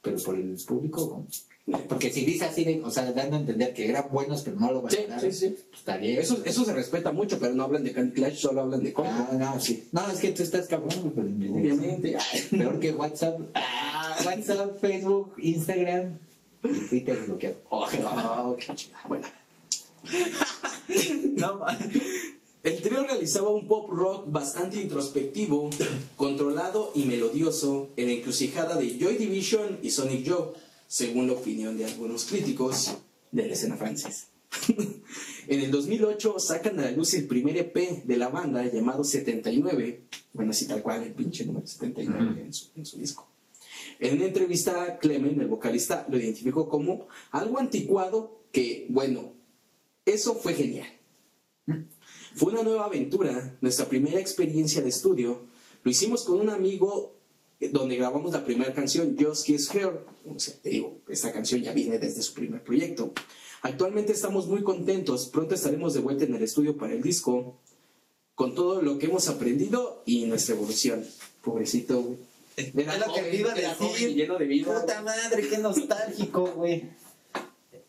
pero 0.00 0.16
por 0.18 0.34
el 0.36 0.56
público. 0.66 1.26
¿no? 1.66 1.78
Porque 1.88 2.10
si 2.10 2.24
dice 2.24 2.44
así, 2.46 2.64
de, 2.64 2.82
o 2.82 2.90
sea, 2.90 3.12
dando 3.12 3.36
a 3.36 3.40
entender 3.40 3.72
que 3.72 3.88
eran 3.88 4.06
buenos, 4.10 4.42
pero 4.42 4.58
no 4.58 4.72
lo 4.72 4.88
Sí, 4.90 4.96
valoraron. 4.96 5.20
sí, 5.20 5.38
sí. 5.38 5.48
pues, 5.68 5.78
está 5.78 5.96
bien. 5.96 6.18
Eso, 6.18 6.42
eso 6.44 6.64
se 6.64 6.72
respeta 6.72 7.12
mucho, 7.12 7.38
pero 7.38 7.54
no 7.54 7.62
hablan 7.62 7.84
de 7.84 7.92
Candy 7.92 8.12
Clash, 8.14 8.38
solo 8.38 8.62
hablan 8.62 8.82
de 8.82 8.92
Concord. 8.92 9.28
Ah, 9.30 9.36
no, 9.38 9.60
sí. 9.60 9.88
No, 9.92 10.10
es 10.10 10.18
que 10.18 10.32
tú 10.32 10.42
estás 10.42 10.66
cabrón, 10.66 11.12
pero 11.14 11.28
Obviamente. 11.28 12.16
Peor 12.50 12.80
que 12.80 12.90
WhatsApp. 12.92 13.40
Ah, 13.54 14.16
WhatsApp, 14.26 14.80
Facebook, 14.80 15.34
Instagram 15.38 16.18
y 16.64 16.88
Twitter 16.88 17.16
bloqueado. 17.26 17.56
Oh, 17.70 17.86
Ah, 18.06 18.52
qué. 18.58 18.74
Bueno. 19.08 19.26
no, 21.36 21.60
El 22.62 22.80
trío 22.80 23.02
realizaba 23.04 23.50
un 23.50 23.66
pop 23.66 23.90
rock 23.90 24.30
bastante 24.30 24.80
introspectivo, 24.80 25.68
controlado 26.14 26.92
y 26.94 27.06
melodioso 27.06 27.90
en 27.96 28.06
la 28.06 28.12
encrucijada 28.12 28.76
de 28.76 28.98
Joy 29.00 29.16
Division 29.16 29.80
y 29.82 29.90
Sonic 29.90 30.28
Joe, 30.28 30.52
según 30.86 31.26
la 31.26 31.32
opinión 31.32 31.76
de 31.76 31.86
algunos 31.86 32.24
críticos 32.24 32.94
de 33.32 33.48
la 33.48 33.54
escena 33.54 33.76
francesa. 33.76 34.28
en 35.48 35.60
el 35.60 35.72
2008 35.72 36.38
sacan 36.38 36.78
a 36.78 36.82
la 36.82 36.92
luz 36.92 37.14
el 37.14 37.26
primer 37.26 37.56
EP 37.56 38.04
de 38.04 38.16
la 38.16 38.28
banda 38.28 38.64
llamado 38.70 39.02
79, 39.02 40.02
bueno, 40.32 40.52
así 40.52 40.68
tal 40.68 40.82
cual, 40.82 41.02
el 41.02 41.14
pinche 41.14 41.44
número 41.44 41.66
79 41.66 42.42
en, 42.42 42.52
su, 42.52 42.70
en 42.76 42.86
su 42.86 42.96
disco. 42.96 43.28
En 43.98 44.14
una 44.14 44.26
entrevista, 44.26 45.00
Clement, 45.00 45.40
el 45.40 45.48
vocalista, 45.48 46.06
lo 46.08 46.16
identificó 46.16 46.68
como 46.68 47.08
algo 47.32 47.58
anticuado 47.58 48.44
que, 48.52 48.86
bueno, 48.88 49.32
eso 50.04 50.36
fue 50.36 50.54
genial. 50.54 50.86
Fue 52.34 52.52
una 52.52 52.62
nueva 52.62 52.86
aventura, 52.86 53.56
nuestra 53.60 53.86
primera 53.86 54.18
experiencia 54.20 54.82
de 54.82 54.88
estudio. 54.88 55.40
Lo 55.84 55.90
hicimos 55.90 56.24
con 56.24 56.40
un 56.40 56.50
amigo 56.50 57.12
eh, 57.60 57.68
donde 57.68 57.96
grabamos 57.96 58.32
la 58.32 58.44
primera 58.44 58.72
canción, 58.72 59.16
Just 59.18 59.46
Kiss 59.46 59.74
Her. 59.74 60.04
O 60.26 60.38
sea, 60.38 60.54
te 60.62 60.70
digo, 60.70 60.98
esta 61.08 61.32
canción 61.32 61.60
ya 61.62 61.72
viene 61.72 61.98
desde 61.98 62.22
su 62.22 62.34
primer 62.34 62.62
proyecto. 62.62 63.12
Actualmente 63.62 64.12
estamos 64.12 64.46
muy 64.48 64.62
contentos, 64.62 65.26
pronto 65.26 65.54
estaremos 65.54 65.94
de 65.94 66.00
vuelta 66.00 66.24
en 66.24 66.34
el 66.34 66.42
estudio 66.42 66.76
para 66.76 66.94
el 66.94 67.02
disco, 67.02 67.58
con 68.34 68.54
todo 68.54 68.82
lo 68.82 68.98
que 68.98 69.06
hemos 69.06 69.28
aprendido 69.28 70.02
y 70.06 70.24
nuestra 70.26 70.54
evolución. 70.54 71.04
Pobrecito, 71.44 72.00
güey. 72.02 72.18
Era 72.56 72.94
Es 72.94 72.98
lo 73.06 73.14
que 73.14 73.20
joven, 73.20 73.34
iba 73.40 73.52
a 73.52 73.56
era 73.58 73.68
decir. 73.70 73.86
joven 73.86 74.10
y 74.10 74.14
lleno 74.14 74.38
de 74.38 74.44
vida. 74.46 74.80
Puta 74.80 75.02
madre, 75.02 75.48
qué 75.48 75.58
nostálgico, 75.58 76.46
güey. 76.56 76.84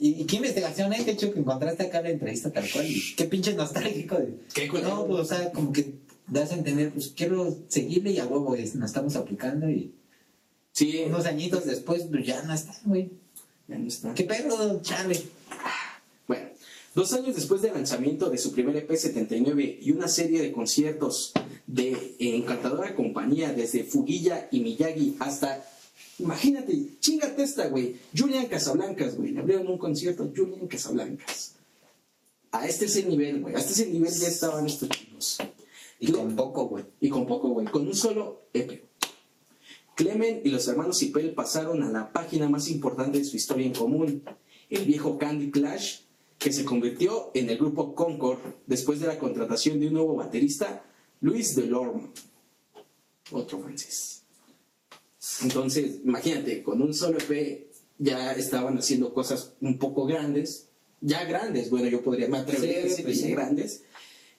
¿Y, 0.04 0.22
y 0.22 0.26
qué 0.26 0.36
investigación 0.38 0.92
hay? 0.92 1.04
De 1.06 1.12
hecho, 1.14 1.32
que 1.34 1.40
encontraste 1.40 1.84
acá 1.84 2.02
la 2.02 2.10
entrevista 2.10 2.52
tal 2.52 2.70
cual. 2.70 2.86
Y 2.86 3.16
qué 3.16 3.24
pinche 3.26 3.54
nostálgico. 3.54 4.16
De... 4.18 4.34
Qué. 4.54 4.68
No, 4.82 5.06
pues, 5.08 5.20
o 5.22 5.26
sea, 5.26 5.52
como 5.54 5.72
que 5.72 5.94
das 6.28 6.52
a 6.52 6.56
entender, 6.56 6.92
pues 6.92 7.14
quiero 7.16 7.56
seguirle 7.70 8.12
y 8.12 8.20
a 8.20 8.26
huevo 8.26 8.54
es- 8.56 8.76
nos 8.76 8.90
estamos 8.92 9.16
aplicando 9.16 9.70
y 9.70 9.94
Sí, 10.74 11.04
unos 11.06 11.26
añitos 11.28 11.66
después, 11.66 12.04
pues 12.10 12.26
ya 12.26 12.42
no 12.44 12.54
está, 12.54 12.76
güey. 12.86 13.12
ya 13.68 13.78
no 13.78 13.88
está. 13.88 14.14
¿Qué 14.16 14.24
pedo, 14.24 14.82
chale? 14.82 15.22
Bueno, 16.28 16.50
dos 16.96 17.14
años 17.14 17.36
después 17.36 17.62
del 17.62 17.74
lanzamiento 17.74 18.30
de 18.32 18.38
su 18.40 18.52
primer 18.54 18.76
EP 18.78 18.92
79 18.96 19.80
y 19.82 19.92
una 19.92 20.08
serie 20.08 20.42
de 20.42 20.52
conciertos 20.52 21.32
de 21.68 22.16
encantadora 22.20 22.96
compañía 22.96 23.54
desde 23.54 23.84
Fugilla 23.84 24.48
y 24.52 24.62
Miyagi 24.62 25.16
hasta, 25.20 25.64
imagínate, 26.20 27.00
chingate 27.00 27.44
esta, 27.44 27.68
güey, 27.68 27.98
Julian 28.16 28.48
Casablancas, 28.48 29.16
güey, 29.16 29.32
le 29.32 29.40
abrieron 29.40 29.68
un 29.68 29.78
concierto 29.78 30.24
a 30.24 30.28
Julian 30.36 30.68
Casablancas. 30.68 31.56
A 32.52 32.68
este 32.68 32.86
es 32.86 32.96
el 32.98 33.10
nivel, 33.10 33.42
güey, 33.42 33.56
a 33.56 33.60
este 33.60 33.74
es 33.74 33.80
el 33.80 33.94
nivel 33.94 34.14
ya 34.14 34.28
estaban 34.28 34.66
estos 34.66 34.90
chicos. 34.90 35.38
Y 36.00 36.12
con 36.12 36.36
poco, 36.36 36.66
güey. 36.68 36.84
Y 37.00 37.10
con 37.10 37.26
poco, 37.26 37.50
güey, 37.50 37.66
con 37.68 37.88
un 37.88 37.96
solo 37.96 38.44
EP. 38.54 38.84
Clemen 39.96 40.42
y 40.44 40.50
los 40.50 40.68
hermanos 40.68 40.98
Cipel 40.98 41.34
pasaron 41.34 41.84
a 41.84 41.90
la 41.92 42.12
página 42.12 42.50
más 42.50 42.70
importante 42.70 43.20
de 43.20 43.26
su 43.26 43.38
historia 43.38 43.66
en 43.66 43.74
común, 43.74 44.24
el 44.70 44.86
viejo 44.86 45.18
Candy 45.18 45.52
Clash, 45.52 46.00
que 46.40 46.52
se 46.52 46.66
convirtió 46.66 47.32
en 47.34 47.50
el 47.50 47.58
grupo 47.58 47.96
Concord 47.96 48.40
después 48.66 49.00
de 49.00 49.08
la 49.08 49.20
contratación 49.20 49.80
de 49.80 49.88
un 49.88 49.94
nuevo 49.94 50.16
baterista, 50.16 50.84
Luis 51.22 51.56
Delorme, 51.56 52.10
otro 53.32 53.60
francés. 53.60 54.23
Entonces, 55.44 56.00
imagínate, 56.04 56.64
con 56.64 56.82
un 56.82 56.94
solo 56.94 57.18
EP 57.20 57.68
ya 57.98 58.34
estaban 58.34 58.78
haciendo 58.78 59.14
cosas 59.14 59.54
un 59.62 59.78
poco 59.78 60.06
grandes, 60.06 60.68
ya 61.02 61.24
grandes, 61.26 61.70
bueno, 61.70 61.88
yo 61.88 62.02
podría 62.02 62.28
me 62.28 62.38
atrevería 62.40 62.80
a 62.80 62.82
Sí, 62.84 62.88
decir 62.90 63.06
pues 63.06 63.22
sí. 63.22 63.32
grandes, 63.32 63.84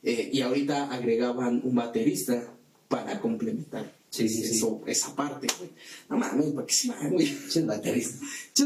eh, 0.03 0.31
y 0.33 0.41
ahorita 0.43 0.93
agregaban 0.93 1.63
un 1.65 1.75
baterista 1.75 2.55
para 2.89 3.21
complementar 3.21 3.93
Sí, 4.11 4.29
sí, 4.29 4.45
sí. 4.45 4.57
eso, 4.59 4.81
esa 4.87 5.17
parte, 5.17 5.49
güey. 5.59 5.71
No 6.09 6.17
mames, 6.19 6.53
¿para 6.53 6.67
qué 6.69 6.73
se 6.75 6.89
va, 6.89 7.09
güey? 7.09 7.27
Pinches 7.27 7.67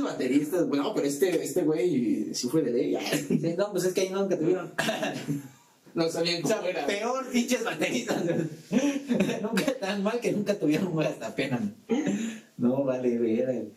bateristas. 0.02 0.68
Bueno, 0.68 0.92
pero 0.94 1.06
este, 1.06 1.42
este 1.42 1.62
güey 1.62 2.34
sí 2.34 2.48
fue 2.48 2.60
de 2.60 2.70
ley. 2.72 2.98
No, 3.56 3.70
pues 3.72 3.84
es 3.84 3.94
que 3.94 4.02
ahí 4.02 4.10
nunca 4.10 4.38
tuvieron. 4.38 4.74
No 5.98 6.08
sabían 6.08 6.42
cómo 6.42 6.54
era. 6.62 6.86
peor 6.86 7.28
pinches 7.30 7.64
bateristas. 7.64 8.22
nunca 9.42 9.78
tan 9.80 10.02
mal 10.02 10.20
que 10.20 10.32
nunca 10.32 10.54
tuvieron 10.58 10.92
güey, 10.92 11.08
hasta 11.08 11.34
pena. 11.34 11.60
No, 12.56 12.84
vale, 12.84 13.18
ver. 13.18 13.72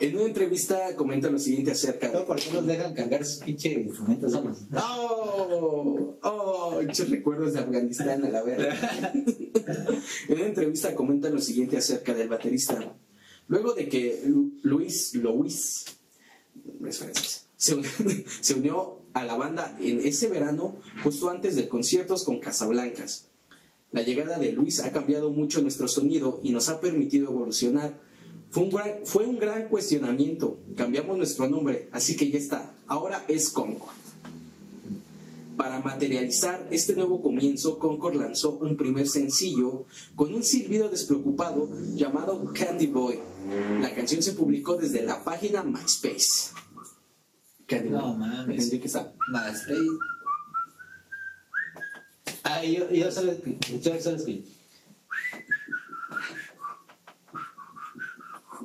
En 0.00 0.16
una 0.16 0.24
entrevista 0.26 0.94
comenta 0.96 1.28
lo 1.30 1.38
siguiente 1.38 1.70
acerca 1.72 2.08
No. 2.08 2.24
¿por 2.24 2.36
qué 2.40 2.50
nos 2.52 2.66
dejan 2.66 2.94
cargar 2.94 3.24
sus 3.24 3.42
pinches 3.44 3.72
instrumentos 3.78 4.32
solos? 4.32 4.58
¡Oh! 4.74 6.16
¡Oh! 6.22 6.80
Muchos 6.84 7.08
recuerdos 7.10 7.52
de 7.54 7.60
Afganistán 7.60 8.24
a 8.24 8.28
la 8.30 8.42
verga. 8.42 9.12
en 10.28 10.34
una 10.36 10.46
entrevista 10.46 10.94
comenta 10.94 11.30
lo 11.30 11.40
siguiente 11.40 11.76
acerca 11.76 12.14
del 12.14 12.28
baterista. 12.28 12.94
Luego 13.48 13.74
de 13.74 13.88
que 13.88 14.22
Lu- 14.26 14.52
Luis, 14.62 15.14
Luis, 15.14 15.84
es 16.88 16.98
francés, 16.98 17.46
se, 17.56 17.74
un- 17.74 17.84
se 18.40 18.54
unió 18.54 19.00
a 19.14 19.24
la 19.24 19.36
banda 19.36 19.76
en 19.80 20.00
ese 20.00 20.28
verano, 20.28 20.76
justo 21.02 21.30
antes 21.30 21.56
de 21.56 21.68
conciertos 21.68 22.24
con 22.24 22.40
Casablancas. 22.40 23.28
La 23.92 24.02
llegada 24.02 24.38
de 24.38 24.52
Luis 24.52 24.80
ha 24.80 24.90
cambiado 24.90 25.30
mucho 25.30 25.62
nuestro 25.62 25.86
sonido 25.86 26.40
y 26.42 26.50
nos 26.50 26.68
ha 26.68 26.80
permitido 26.80 27.30
evolucionar. 27.30 27.98
Fue 28.50 28.64
un, 28.64 28.70
gran, 28.70 28.90
fue 29.04 29.24
un 29.24 29.38
gran 29.38 29.68
cuestionamiento. 29.68 30.58
Cambiamos 30.76 31.16
nuestro 31.16 31.48
nombre, 31.48 31.88
así 31.92 32.16
que 32.16 32.28
ya 32.28 32.38
está. 32.38 32.74
Ahora 32.88 33.24
es 33.28 33.48
Concord. 33.50 33.94
Para 35.56 35.78
materializar 35.78 36.66
este 36.72 36.96
nuevo 36.96 37.22
comienzo, 37.22 37.78
Concord 37.78 38.16
lanzó 38.16 38.58
un 38.60 38.76
primer 38.76 39.06
sencillo 39.06 39.84
con 40.16 40.34
un 40.34 40.42
silbido 40.42 40.88
despreocupado 40.88 41.68
llamado 41.94 42.52
Candy 42.52 42.88
Boy. 42.88 43.20
La 43.80 43.94
canción 43.94 44.22
se 44.22 44.32
publicó 44.32 44.76
desde 44.76 45.04
la 45.04 45.22
página 45.22 45.62
MySpace. 45.62 46.63
No 47.82 48.14
mames. 48.14 48.70
Que. 48.70 48.88
Más. 49.28 49.66
Ah, 52.42 52.62
yo, 52.62 52.90
yo 52.90 53.10
solo 53.10 53.32
escuché, 53.32 53.80
yo 53.80 54.00
solo 54.00 54.16
escuché. 54.16 54.44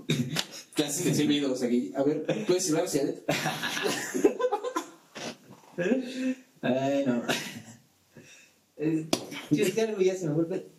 Clases 0.75 1.05
de 1.05 1.13
silbidos 1.13 1.63
aquí. 1.63 1.91
A 1.95 2.03
ver, 2.03 2.25
¿puedes 2.45 2.65
silbar 2.65 2.85
hacia 2.85 3.03
adentro? 3.03 3.23
Ay, 6.61 7.05
no. 7.05 7.21
Es 9.51 9.73
que 9.73 9.81
algo 9.81 10.01
ya 10.01 10.15
se 10.15 10.27
me 10.27 10.33
vuelve. 10.33 10.78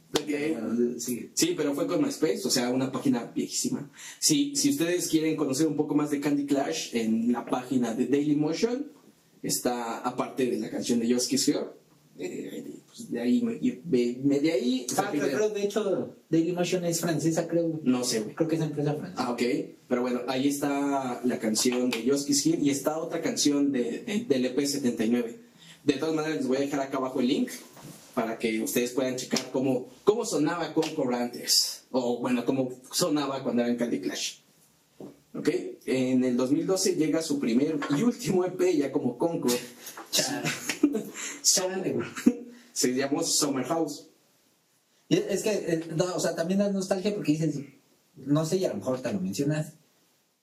Sí, 1.34 1.54
pero 1.56 1.74
fue 1.74 1.86
con 1.86 2.02
MySpace, 2.02 2.42
o 2.44 2.50
sea, 2.50 2.70
una 2.70 2.90
página 2.92 3.30
viejísima. 3.34 3.90
Si, 4.18 4.54
si 4.56 4.70
ustedes 4.70 5.08
quieren 5.08 5.36
conocer 5.36 5.66
un 5.66 5.76
poco 5.76 5.94
más 5.94 6.10
de 6.10 6.20
Candy 6.20 6.46
Clash, 6.46 6.94
en 6.94 7.32
la 7.32 7.44
página 7.46 7.94
de 7.94 8.06
Dailymotion 8.06 8.86
está, 9.42 9.98
aparte 10.00 10.46
de 10.46 10.58
la 10.58 10.70
canción 10.70 10.98
de 11.00 11.12
Just 11.12 11.30
Kiss 11.30 11.48
Her, 11.48 11.80
eh, 12.18 12.76
pues, 12.86 13.10
de 13.10 13.20
ahí, 13.20 13.40
me, 13.42 13.54
de, 13.54 14.52
ahí... 14.52 14.86
Ah, 14.98 15.08
pero 15.10 15.26
creo, 15.28 15.48
de 15.50 15.62
hecho, 15.62 16.16
Dailymotion 16.28 16.84
es 16.84 17.00
francesa, 17.00 17.48
creo. 17.48 17.80
No 17.82 18.04
sé. 18.04 18.22
Creo 18.34 18.46
que 18.48 18.56
es 18.56 18.62
empresa 18.62 18.94
francesa. 18.94 19.24
Ah, 19.26 19.30
ok. 19.32 19.42
Pero 19.88 20.02
bueno, 20.02 20.20
ahí 20.28 20.48
está 20.48 21.20
la 21.24 21.38
canción 21.38 21.88
de 21.90 22.04
Yoski's 22.04 22.44
Here 22.46 22.58
y 22.60 22.68
está 22.70 22.98
otra 22.98 23.22
canción 23.22 23.72
de, 23.72 24.00
de- 24.00 24.24
del 24.28 24.54
EP79. 24.54 25.36
De 25.84 25.92
todas 25.94 26.14
maneras, 26.14 26.38
les 26.38 26.46
voy 26.46 26.58
a 26.58 26.60
dejar 26.60 26.80
acá 26.80 26.98
abajo 26.98 27.20
el 27.20 27.28
link 27.28 27.50
para 28.14 28.38
que 28.38 28.62
ustedes 28.62 28.92
puedan 28.92 29.16
checar 29.16 29.50
cómo, 29.52 29.88
cómo 30.04 30.24
sonaba 30.24 30.72
Concord 30.74 31.14
antes. 31.14 31.84
O 31.90 32.18
bueno, 32.20 32.44
cómo 32.44 32.70
sonaba 32.92 33.42
cuando 33.42 33.62
era 33.62 33.70
en 33.70 33.76
Candy 33.76 34.00
Clash. 34.00 34.38
¿Ok? 35.34 35.48
En 35.86 36.24
el 36.24 36.36
2012 36.36 36.96
llega 36.96 37.22
su 37.22 37.38
primer 37.38 37.78
y 37.96 38.02
último 38.02 38.44
EP 38.44 38.60
ya 38.76 38.92
como 38.92 39.16
Concord. 39.16 39.52
Se 42.72 42.94
llamó 42.94 43.22
Summer 43.22 43.64
House. 43.66 44.06
Y 45.08 45.16
Es 45.16 45.42
que, 45.42 45.50
eh, 45.50 45.84
no, 45.96 46.04
o 46.14 46.20
sea, 46.20 46.34
también 46.34 46.60
da 46.60 46.70
nostalgia 46.70 47.14
porque 47.14 47.32
dices, 47.32 47.56
no 48.16 48.46
sé, 48.46 48.58
y 48.58 48.64
a 48.64 48.68
lo 48.70 48.76
mejor 48.76 49.00
te 49.02 49.12
lo 49.12 49.20
mencionas, 49.20 49.72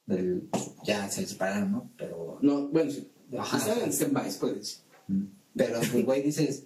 del, 0.05 0.49
ya 0.83 1.09
se 1.09 1.25
separaron, 1.25 1.71
¿no? 1.71 1.89
Pero, 1.97 2.37
No, 2.41 2.67
bueno, 2.67 2.91
sí. 2.91 3.07
Ajá. 3.37 3.57
Estaba 3.57 3.81
en 3.81 3.91
stand-by, 3.93 4.31
puedes 4.39 4.57
decir. 4.57 4.79
pero 5.55 5.79
pues, 5.79 6.05
güey, 6.05 6.21
dices, 6.21 6.63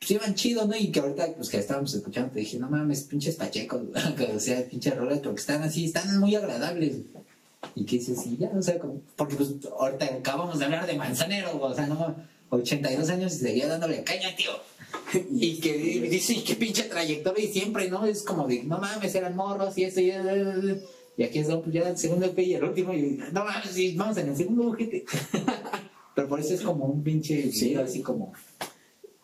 pues 0.00 0.10
iban 0.12 0.34
chido, 0.34 0.66
¿no? 0.66 0.74
Y 0.76 0.90
que 0.90 1.00
ahorita, 1.00 1.34
pues 1.36 1.50
que 1.50 1.58
estábamos 1.58 1.94
escuchando, 1.94 2.32
te 2.32 2.40
dije, 2.40 2.58
no 2.58 2.70
mames, 2.70 3.02
pinches 3.02 3.36
pachecos, 3.36 3.82
o 4.34 4.40
sea, 4.40 4.66
pinches 4.66 4.96
rolas, 4.96 5.18
porque 5.20 5.40
están 5.40 5.62
así, 5.62 5.84
están 5.84 6.18
muy 6.18 6.34
agradables. 6.34 6.96
Y 7.74 7.84
que 7.84 7.98
dices, 7.98 8.18
y 8.26 8.38
ya, 8.38 8.50
o 8.56 8.62
sea, 8.62 8.78
como, 8.78 9.02
porque 9.14 9.36
pues 9.36 9.50
ahorita 9.78 10.06
acabamos 10.06 10.58
de 10.58 10.64
hablar 10.64 10.86
de 10.86 10.94
Manzanero, 10.94 11.60
o 11.60 11.74
sea, 11.74 11.86
no, 11.86 12.16
82 12.48 13.10
años 13.10 13.34
y 13.34 13.38
seguía 13.38 13.68
dándole 13.68 14.02
caña, 14.02 14.34
tío. 14.34 14.50
Y 15.30 15.60
que 15.60 15.74
dice, 16.10 16.32
y 16.32 16.42
qué 16.44 16.54
pinche 16.56 16.84
trayectoria, 16.84 17.44
y 17.44 17.52
siempre, 17.52 17.90
¿no? 17.90 18.06
Es 18.06 18.22
como 18.22 18.48
de, 18.48 18.62
no 18.64 18.78
mames, 18.78 19.14
eran 19.14 19.36
morros 19.36 19.76
y 19.76 19.84
eso, 19.84 20.00
y, 20.00 20.12
y 21.16 21.22
aquí 21.22 21.38
es 21.40 21.48
pues 21.48 21.72
ya 21.72 21.88
el 21.88 21.98
segundo 21.98 22.24
EP 22.26 22.38
y 22.38 22.54
el 22.54 22.64
último, 22.64 22.94
y 22.94 23.20
no 23.32 23.44
mames, 23.44 23.76
y 23.76 23.94
vamos 23.96 24.16
en 24.16 24.30
el 24.30 24.36
segundo, 24.36 24.72
gente. 24.72 25.04
Pero 26.14 26.28
por 26.28 26.40
eso 26.40 26.54
es 26.54 26.62
como 26.62 26.86
un 26.86 27.02
pinche, 27.04 27.52
Sí. 27.52 27.68
video 27.68 27.84
así 27.84 28.00
como 28.00 28.32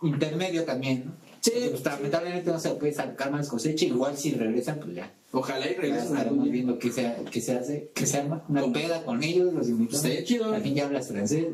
intermedio 0.02 0.64
también, 0.64 1.06
¿no? 1.06 1.12
Sí. 1.40 1.52
Pues, 1.70 1.84
lamentablemente 1.84 2.50
no 2.50 2.58
se 2.58 2.70
puede 2.70 2.92
sacar 2.92 3.30
más 3.30 3.48
cosecha, 3.48 3.84
igual 3.84 4.16
si 4.16 4.32
regresan, 4.32 4.80
pues 4.80 4.96
ya. 4.96 5.12
Ojalá 5.32 5.70
y 5.70 5.74
regresen 5.74 6.16
estaremos 6.16 6.50
viendo 6.50 6.78
qué 6.78 6.90
se, 6.90 7.14
qué 7.30 7.40
se 7.40 7.52
hace, 7.52 7.90
qué 7.94 8.06
se 8.06 8.18
arma. 8.18 8.44
Una 8.48 8.62
¿Cómo? 8.62 8.72
peda 8.72 9.04
con 9.04 9.22
ellos, 9.22 9.52
los 9.52 9.68
invitamos. 9.68 10.04
Estaría 10.04 10.24
chido. 10.24 10.52
Al 10.52 10.62
fin 10.62 10.74
ya 10.74 10.86
hablas 10.86 11.08
francés. 11.08 11.46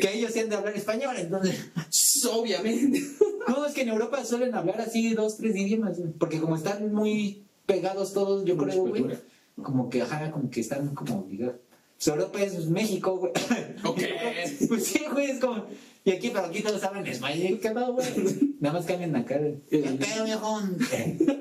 Que 0.00 0.12
ellos 0.12 0.32
sí 0.32 0.40
han 0.40 0.48
de 0.48 0.56
hablar 0.56 0.76
español, 0.76 1.16
entonces. 1.18 1.70
Obviamente. 2.30 3.02
No, 3.46 3.66
es 3.66 3.74
que 3.74 3.82
en 3.82 3.90
Europa 3.90 4.24
suelen 4.24 4.54
hablar 4.54 4.80
así 4.80 5.12
dos, 5.12 5.36
tres 5.36 5.54
idiomas, 5.54 5.98
porque 6.18 6.40
como 6.40 6.56
están 6.56 6.94
muy 6.94 7.44
pegados 7.66 8.14
todos, 8.14 8.42
yo 8.46 8.56
Mucha 8.56 8.70
creo, 8.70 8.86
güey, 8.86 9.04
como 9.62 9.90
que, 9.90 10.00
ajá, 10.00 10.30
como 10.30 10.48
que 10.48 10.60
están 10.60 10.94
como 10.94 11.20
obligados. 11.20 11.56
Pues 11.96 12.08
Europa 12.08 12.40
es 12.40 12.66
México, 12.68 13.18
güey. 13.18 13.32
Ok. 13.84 14.00
Pues 14.68 14.86
sí, 14.86 15.02
güey, 15.12 15.32
es 15.32 15.40
como... 15.40 15.66
Y 16.04 16.12
aquí, 16.12 16.30
pero 16.30 16.46
aquí 16.46 16.62
todos 16.62 16.82
hablan 16.84 17.06
español, 17.06 17.58
¿qué 17.60 17.70
pedo, 17.70 17.92
güey? 17.94 18.06
Nada 18.60 18.74
más 18.78 18.86
cambian 18.86 19.12
la 19.12 19.24
cara. 19.24 19.46
¿Qué 19.70 19.78
pedo, 19.78 20.24
viejo? 20.24 20.60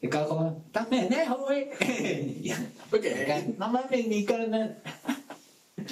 Y 0.00 0.08
cada 0.08 0.26
joven, 0.26 0.56
¡estás 0.66 0.86
pendejo, 0.88 1.46
güey! 1.46 1.70
No 3.58 3.68
mames, 3.70 4.06
mi 4.06 4.22
carnal. 4.26 4.82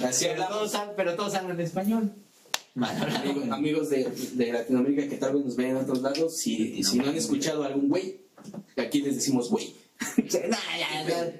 Así 0.05 0.25
Pero 0.25 0.43
hablamos. 0.43 0.71
todos, 0.71 0.87
pero 0.95 1.15
todos 1.15 1.33
hablan 1.33 1.59
español. 1.59 2.13
Amigos, 2.75 3.49
amigos 3.49 3.89
de, 3.89 4.07
de 4.33 4.53
Latinoamérica 4.53 5.09
que 5.09 5.17
tal 5.17 5.33
vez 5.33 5.45
nos 5.45 5.55
vean 5.55 5.71
en 5.71 5.77
otros 5.77 6.01
lados, 6.03 6.37
si, 6.37 6.83
si 6.83 6.97
no 6.99 7.09
han 7.09 7.15
escuchado 7.15 7.63
a 7.63 7.67
algún 7.67 7.89
güey, 7.89 8.21
aquí 8.77 9.01
les 9.01 9.15
decimos 9.15 9.49
güey. 9.49 9.73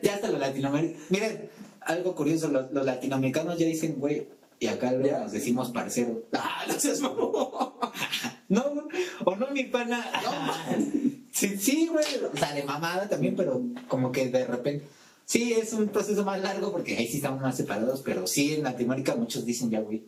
Ya 0.02 0.14
hasta 0.16 0.32
los 0.32 0.40
latinoamericanos. 0.40 1.12
Miren, 1.12 1.50
algo 1.82 2.16
curioso, 2.16 2.48
los, 2.50 2.72
los 2.72 2.86
latinoamericanos 2.86 3.58
ya 3.60 3.68
dicen 3.68 3.96
güey, 4.00 4.28
y 4.64 4.68
acá 4.68 4.92
luego 4.94 5.20
nos 5.20 5.32
decimos 5.32 5.70
parcero. 5.72 6.24
Ah, 6.34 6.64
no 6.68 6.80
seas 6.80 7.00
mamón. 7.02 7.42
No, 8.50 8.64
o 9.26 9.36
no, 9.36 9.48
mi 9.52 9.64
pana. 9.66 10.06
Sí, 11.32 11.58
sí, 11.58 11.88
güey. 11.92 12.06
O 12.32 12.38
sea, 12.38 12.54
de 12.54 12.62
mamada 12.64 13.10
también, 13.10 13.36
pero 13.36 13.62
como 13.88 14.12
que 14.12 14.30
de 14.30 14.46
repente. 14.46 14.86
Sí, 15.26 15.54
es 15.54 15.74
un 15.74 15.88
proceso 15.88 16.24
más 16.24 16.40
largo 16.42 16.72
porque 16.72 16.96
ahí 16.96 17.08
sí 17.08 17.18
estamos 17.18 17.42
más 17.42 17.58
separados, 17.58 18.02
pero 18.06 18.28
sí 18.28 18.54
en 18.54 18.64
Latinoamérica 18.64 19.16
muchos 19.16 19.44
dicen 19.44 19.72
ya, 19.72 19.80
güey. 19.82 20.04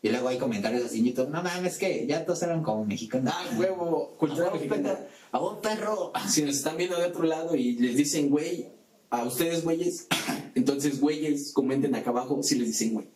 Y 0.00 0.08
luego 0.08 0.28
hay 0.28 0.38
comentarios 0.38 0.82
así 0.86 1.00
en 1.00 1.06
YouTube, 1.06 1.28
no 1.28 1.42
mames, 1.42 1.76
que 1.76 2.06
ya 2.06 2.24
todos 2.24 2.42
hablan 2.44 2.62
como 2.62 2.86
mexicanos. 2.86 3.34
Ah, 3.36 3.44
huevo, 3.58 4.12
A 4.14 4.18
cultura 4.18 4.44
vos, 4.48 4.54
mexicana. 4.54 4.94
perro. 4.94 5.06
A 5.32 5.38
vos, 5.38 5.58
perro. 5.58 6.12
Si 6.26 6.42
nos 6.42 6.56
están 6.56 6.78
viendo 6.78 6.96
de 6.98 7.04
otro 7.04 7.24
lado 7.24 7.54
y 7.54 7.74
les 7.74 7.96
dicen 7.96 8.30
güey, 8.30 8.68
a 9.10 9.24
ustedes 9.24 9.62
güeyes, 9.62 10.06
entonces 10.54 10.98
güeyes, 11.00 11.52
comenten 11.52 11.94
acá 11.94 12.08
abajo 12.10 12.42
si 12.42 12.54
les 12.58 12.68
dicen 12.68 12.94
güey. 12.94 13.08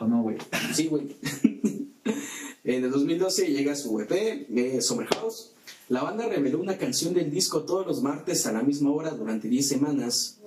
O 0.00 0.06
no, 0.06 0.22
güey. 0.22 0.36
Sí, 0.74 0.86
güey. 0.86 1.16
en 2.64 2.84
el 2.84 2.90
2012 2.90 3.46
llega 3.48 3.74
su 3.74 4.00
EP, 4.00 4.12
eh, 4.12 4.80
Summer 4.80 5.06
House. 5.06 5.52
La 5.88 6.02
banda 6.02 6.28
reveló 6.28 6.60
una 6.60 6.76
canción 6.76 7.14
del 7.14 7.30
disco 7.30 7.62
todos 7.62 7.86
los 7.86 8.02
martes 8.02 8.46
a 8.46 8.52
la 8.52 8.62
misma 8.62 8.90
hora 8.92 9.10
durante 9.10 9.48
10 9.48 9.66
semanas. 9.66 10.38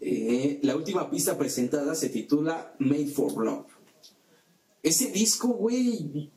Eh, 0.00 0.60
la 0.62 0.76
última 0.76 1.10
pista 1.10 1.36
presentada 1.36 1.94
se 1.94 2.08
titula 2.08 2.74
Made 2.78 3.08
for 3.08 3.44
Love. 3.44 3.66
Ese 4.82 5.10
disco, 5.10 5.48
güey, 5.48 6.30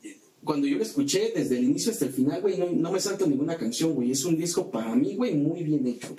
cuando 0.44 0.66
yo 0.66 0.78
lo 0.78 0.84
escuché 0.84 1.32
desde 1.36 1.58
el 1.58 1.66
inicio 1.66 1.92
hasta 1.92 2.06
el 2.06 2.14
final, 2.14 2.42
güey, 2.42 2.58
no, 2.58 2.72
no 2.72 2.92
me 2.92 3.00
salto 3.00 3.28
ninguna 3.28 3.58
canción, 3.58 3.94
güey. 3.94 4.12
Es 4.12 4.26
un 4.26 4.38
disco 4.38 4.72
para 4.72 4.96
mí, 4.96 5.16
güey, 5.16 5.36
muy 5.36 5.64
bien 5.64 5.86
hecho. 5.86 6.16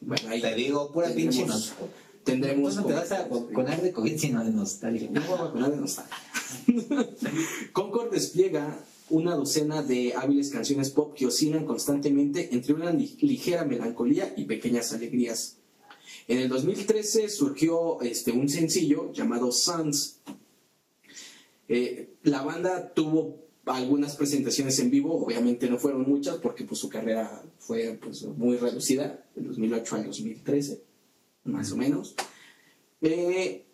Bueno, 0.00 0.28
ahí 0.28 0.40
Te 0.40 0.54
digo, 0.54 0.90
pura 0.90 1.10
pinche 1.10 1.44
Tendremos 2.32 2.76
no 2.76 2.84
te 2.84 2.92
vas 2.92 3.12
a 3.12 3.24
de 3.24 3.92
COVID, 3.92 4.18
sino 4.18 4.44
de 4.44 4.50
nostalgia. 4.50 5.08
no 5.12 5.20
voy 5.22 5.38
a 5.38 5.42
vacunar 5.42 5.70
de 5.70 5.76
nostalgia. 5.76 6.16
Concord 7.72 8.10
despliega 8.12 8.78
una 9.10 9.34
docena 9.34 9.82
de 9.82 10.12
hábiles 10.14 10.50
canciones 10.50 10.90
pop 10.90 11.14
que 11.14 11.26
oscilan 11.26 11.64
constantemente 11.64 12.54
entre 12.54 12.74
una 12.74 12.92
li- 12.92 13.16
ligera 13.20 13.64
melancolía 13.64 14.34
y 14.36 14.44
pequeñas 14.44 14.92
alegrías. 14.92 15.56
En 16.26 16.38
el 16.38 16.48
2013 16.48 17.28
surgió 17.30 18.02
este, 18.02 18.32
un 18.32 18.48
sencillo 18.48 19.12
llamado 19.12 19.50
Suns. 19.50 20.20
Eh, 21.68 22.10
la 22.22 22.42
banda 22.42 22.92
tuvo 22.92 23.48
algunas 23.64 24.16
presentaciones 24.16 24.78
en 24.78 24.90
vivo, 24.90 25.14
obviamente 25.24 25.68
no 25.68 25.78
fueron 25.78 26.08
muchas 26.08 26.36
porque 26.36 26.64
pues, 26.64 26.80
su 26.80 26.88
carrera 26.88 27.42
fue 27.58 27.98
pues, 28.02 28.22
muy 28.24 28.56
reducida, 28.56 29.24
del 29.34 29.48
2008 29.48 29.96
al 29.96 30.04
2013, 30.06 30.82
más 31.48 31.72
o 31.72 31.76
menos. 31.76 32.14
Eh, 33.00 33.64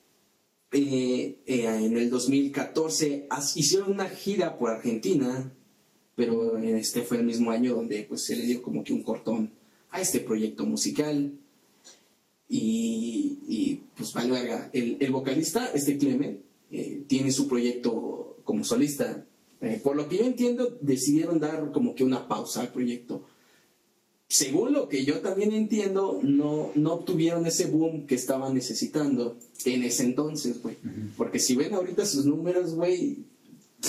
eh, 0.73 1.39
eh, 1.47 1.65
en 1.67 1.97
el 1.97 2.11
2014 2.11 3.27
as- 3.31 3.57
hicieron 3.57 3.93
una 3.93 4.09
gira 4.09 4.59
por 4.59 4.71
Argentina, 4.71 5.53
pero 6.17 6.59
este 6.59 7.03
fue 7.03 7.19
el 7.19 7.25
mismo 7.25 7.51
año 7.51 7.75
donde 7.75 8.03
pues, 8.05 8.25
se 8.25 8.37
le 8.37 8.45
dio 8.47 8.63
como 8.63 8.83
que 8.85 8.93
un 8.93 9.03
cortón 9.03 9.51
a 9.91 10.01
este 10.01 10.21
proyecto 10.21 10.65
musical. 10.67 11.33
Y, 12.49 13.81
pues. 13.97 14.13
El, 14.73 14.97
el 15.01 15.11
vocalista, 15.13 15.71
este 15.75 15.97
Clement, 15.99 16.41
tiene 17.07 17.33
su 17.33 17.49
proyecto 17.49 18.39
como 18.45 18.65
solista. 18.65 19.25
Por 19.83 19.97
lo 19.97 20.09
que 20.09 20.19
yo 20.19 20.25
entiendo, 20.25 20.77
decidieron 20.81 21.41
dar 21.41 21.73
como 21.73 21.95
que 21.95 22.05
una 22.05 22.29
pausa 22.29 22.61
al 22.61 22.69
proyecto 22.73 23.25
según 24.35 24.73
lo 24.73 24.88
que 24.88 25.05
yo 25.05 25.20
también 25.20 25.53
entiendo, 25.53 26.18
no, 26.25 26.73
no 26.75 26.94
obtuvieron 26.94 27.47
ese 27.47 27.66
boom 27.66 28.05
que 28.05 28.16
estaban 28.16 28.53
necesitando 28.53 29.37
en 29.64 29.85
ese 29.85 30.03
entonces, 30.03 30.61
güey. 30.61 30.77
Porque 31.16 31.38
si 31.38 31.55
ven 31.55 31.73
ahorita 31.73 32.05
sus 32.05 32.27
números, 32.27 32.75
güey, 32.75 33.18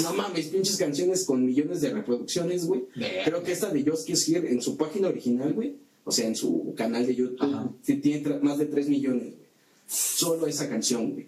no 0.03 0.13
mames, 0.13 0.49
pinches 0.49 0.77
canciones 0.77 1.25
con 1.25 1.43
millones 1.43 1.81
de 1.81 1.89
reproducciones, 1.89 2.67
güey. 2.67 2.83
Creo 3.23 3.41
que 3.41 3.53
esta 3.53 3.71
de 3.71 3.89
Just 3.89 4.05
Kiss 4.05 4.29
Here 4.29 4.51
en 4.51 4.61
su 4.61 4.77
página 4.77 5.07
original, 5.07 5.51
güey, 5.51 5.77
o 6.03 6.11
sea, 6.11 6.27
en 6.27 6.35
su 6.35 6.75
canal 6.77 7.07
de 7.07 7.15
YouTube, 7.15 7.41
Ajá. 7.41 7.71
tiene 7.83 8.21
más 8.43 8.59
de 8.59 8.67
3 8.67 8.87
millones, 8.87 9.23
güey. 9.23 9.45
Solo 9.87 10.45
esa 10.45 10.69
canción, 10.69 11.11
güey. 11.11 11.25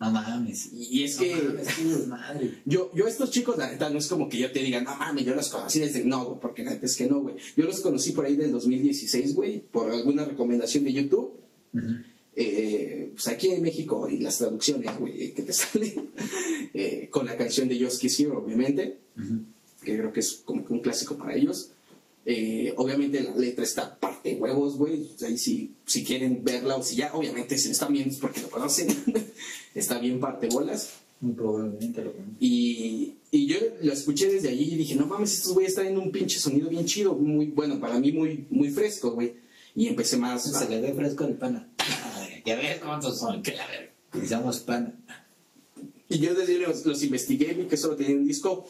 No 0.00 0.10
mames. 0.10 0.70
Y 0.72 1.04
es 1.04 1.16
No 1.16 1.22
que... 1.22 1.34
mames, 1.36 1.68
qué 1.76 1.84
desmadre. 1.84 2.54
Yo, 2.64 2.90
yo 2.94 3.06
estos 3.06 3.30
chicos, 3.30 3.58
la 3.58 3.70
neta, 3.70 3.90
no 3.90 3.98
es 3.98 4.06
como 4.08 4.28
que 4.28 4.38
yo 4.38 4.50
te 4.50 4.60
diga, 4.60 4.80
no 4.80 4.96
mames, 4.96 5.26
yo 5.26 5.34
los 5.34 5.48
conocí 5.50 5.78
desde... 5.78 6.04
No, 6.04 6.24
güey, 6.24 6.40
porque 6.40 6.64
la 6.64 6.70
neta 6.70 6.86
es 6.86 6.96
que 6.96 7.06
no, 7.06 7.20
güey. 7.20 7.36
Yo 7.56 7.64
los 7.64 7.80
conocí 7.80 8.12
por 8.12 8.24
ahí 8.24 8.34
del 8.34 8.50
2016, 8.50 9.34
güey, 9.34 9.60
por 9.60 9.90
alguna 9.90 10.24
recomendación 10.24 10.84
de 10.84 10.92
YouTube. 10.94 11.32
Eh, 12.34 13.10
pues 13.12 13.28
aquí 13.28 13.48
en 13.48 13.60
México, 13.62 14.08
y 14.08 14.18
las 14.18 14.38
traducciones, 14.38 14.98
güey, 14.98 15.34
que 15.34 15.42
te 15.42 15.52
salen, 15.52 16.10
eh, 16.72 17.08
con 17.10 17.26
la 17.26 17.36
canción 17.36 17.68
de 17.68 17.78
Just 17.78 18.00
Kiss 18.00 18.18
Here, 18.20 18.30
obviamente, 18.30 18.98
que 19.84 19.96
creo 19.98 20.12
que 20.12 20.20
es 20.20 20.40
como 20.44 20.64
que 20.64 20.72
un 20.72 20.80
clásico 20.80 21.16
para 21.18 21.34
ellos. 21.34 21.72
Eh, 22.26 22.74
obviamente 22.76 23.22
la 23.22 23.34
letra 23.34 23.64
está 23.64 23.98
parte 23.98 24.34
huevos, 24.34 24.76
güey. 24.76 25.08
Ahí 25.26 25.38
si, 25.38 25.74
si 25.86 26.04
quieren 26.04 26.44
verla 26.44 26.76
o 26.76 26.82
si 26.82 26.96
ya, 26.96 27.14
obviamente 27.14 27.56
si 27.58 27.68
lo 27.68 27.72
están 27.72 27.92
viendo 27.92 28.10
es 28.10 28.20
porque 28.20 28.42
lo 28.42 28.50
conocen. 28.50 28.88
está 29.74 29.98
bien 29.98 30.20
parte 30.20 30.48
bolas. 30.48 30.90
Muy 31.20 31.34
probablemente 31.34 32.02
lo 32.02 32.12
conozco. 32.12 32.34
Y, 32.40 33.16
escuché 33.82 34.30
desde 34.30 34.48
allí 34.48 34.74
y 34.74 34.76
dije, 34.76 34.94
no 34.94 35.06
mames, 35.06 35.34
estos 35.34 35.52
güeyes 35.52 35.74
traen 35.74 35.98
un 35.98 36.10
pinche 36.10 36.38
sonido 36.38 36.68
bien 36.68 36.86
chido, 36.86 37.14
muy 37.14 37.46
bueno, 37.46 37.78
para 37.80 37.98
mí 37.98 38.12
muy, 38.12 38.46
muy 38.50 38.70
fresco, 38.70 39.12
güey. 39.12 39.34
Y 39.74 39.88
empecé 39.88 40.16
más. 40.16 40.42
Se 40.42 40.68
le 40.68 40.80
ve 40.80 40.94
fresco 40.94 41.24
el 41.24 41.34
pana. 41.34 41.68
Ya 42.44 42.56
ves 42.56 42.80
cuántos 42.80 43.18
son, 43.18 43.42
que 43.42 43.54
la 43.54 43.66
ver. 43.66 43.92
Pensamos 44.10 44.60
pana. 44.60 44.94
Y 46.08 46.18
yo 46.18 46.34
desde 46.34 46.54
ahí 46.54 46.58
los, 46.58 46.84
los 46.84 47.02
investigué, 47.02 47.54
vi 47.54 47.64
que 47.64 47.76
solo 47.76 47.94
tenían 47.96 48.18
un 48.18 48.26
disco, 48.26 48.66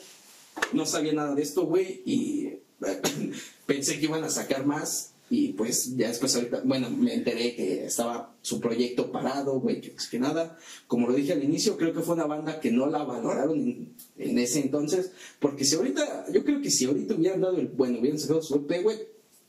no 0.72 0.84
sabía 0.84 1.14
nada 1.14 1.34
de 1.34 1.42
esto, 1.42 1.64
güey, 1.64 2.02
y 2.04 2.59
pensé 3.66 3.98
que 3.98 4.06
iban 4.06 4.24
a 4.24 4.30
sacar 4.30 4.66
más. 4.66 5.12
Y 5.32 5.52
pues 5.52 5.96
ya 5.96 6.08
después, 6.08 6.34
ahorita, 6.34 6.62
bueno, 6.64 6.90
me 6.90 7.14
enteré 7.14 7.54
que 7.54 7.84
estaba 7.84 8.34
su 8.42 8.60
proyecto 8.60 9.12
parado, 9.12 9.60
güey, 9.60 9.80
que, 9.80 9.94
que 10.10 10.18
nada. 10.18 10.58
Como 10.88 11.06
lo 11.06 11.14
dije 11.14 11.32
al 11.32 11.44
inicio, 11.44 11.76
creo 11.76 11.92
que 11.92 12.00
fue 12.00 12.16
una 12.16 12.26
banda 12.26 12.58
que 12.58 12.72
no 12.72 12.86
la 12.86 13.04
valoraron 13.04 13.60
en, 13.60 13.94
en 14.18 14.38
ese 14.40 14.58
entonces. 14.60 15.12
Porque 15.38 15.64
si 15.64 15.76
ahorita, 15.76 16.26
yo 16.32 16.44
creo 16.44 16.60
que 16.60 16.70
si 16.70 16.86
ahorita 16.86 17.14
hubieran 17.14 17.40
dado 17.40 17.58
el, 17.58 17.68
bueno, 17.68 18.00
hubieran 18.00 18.18
sacado 18.18 18.42
su 18.42 18.56
EP, 18.56 18.82
güey, 18.82 18.98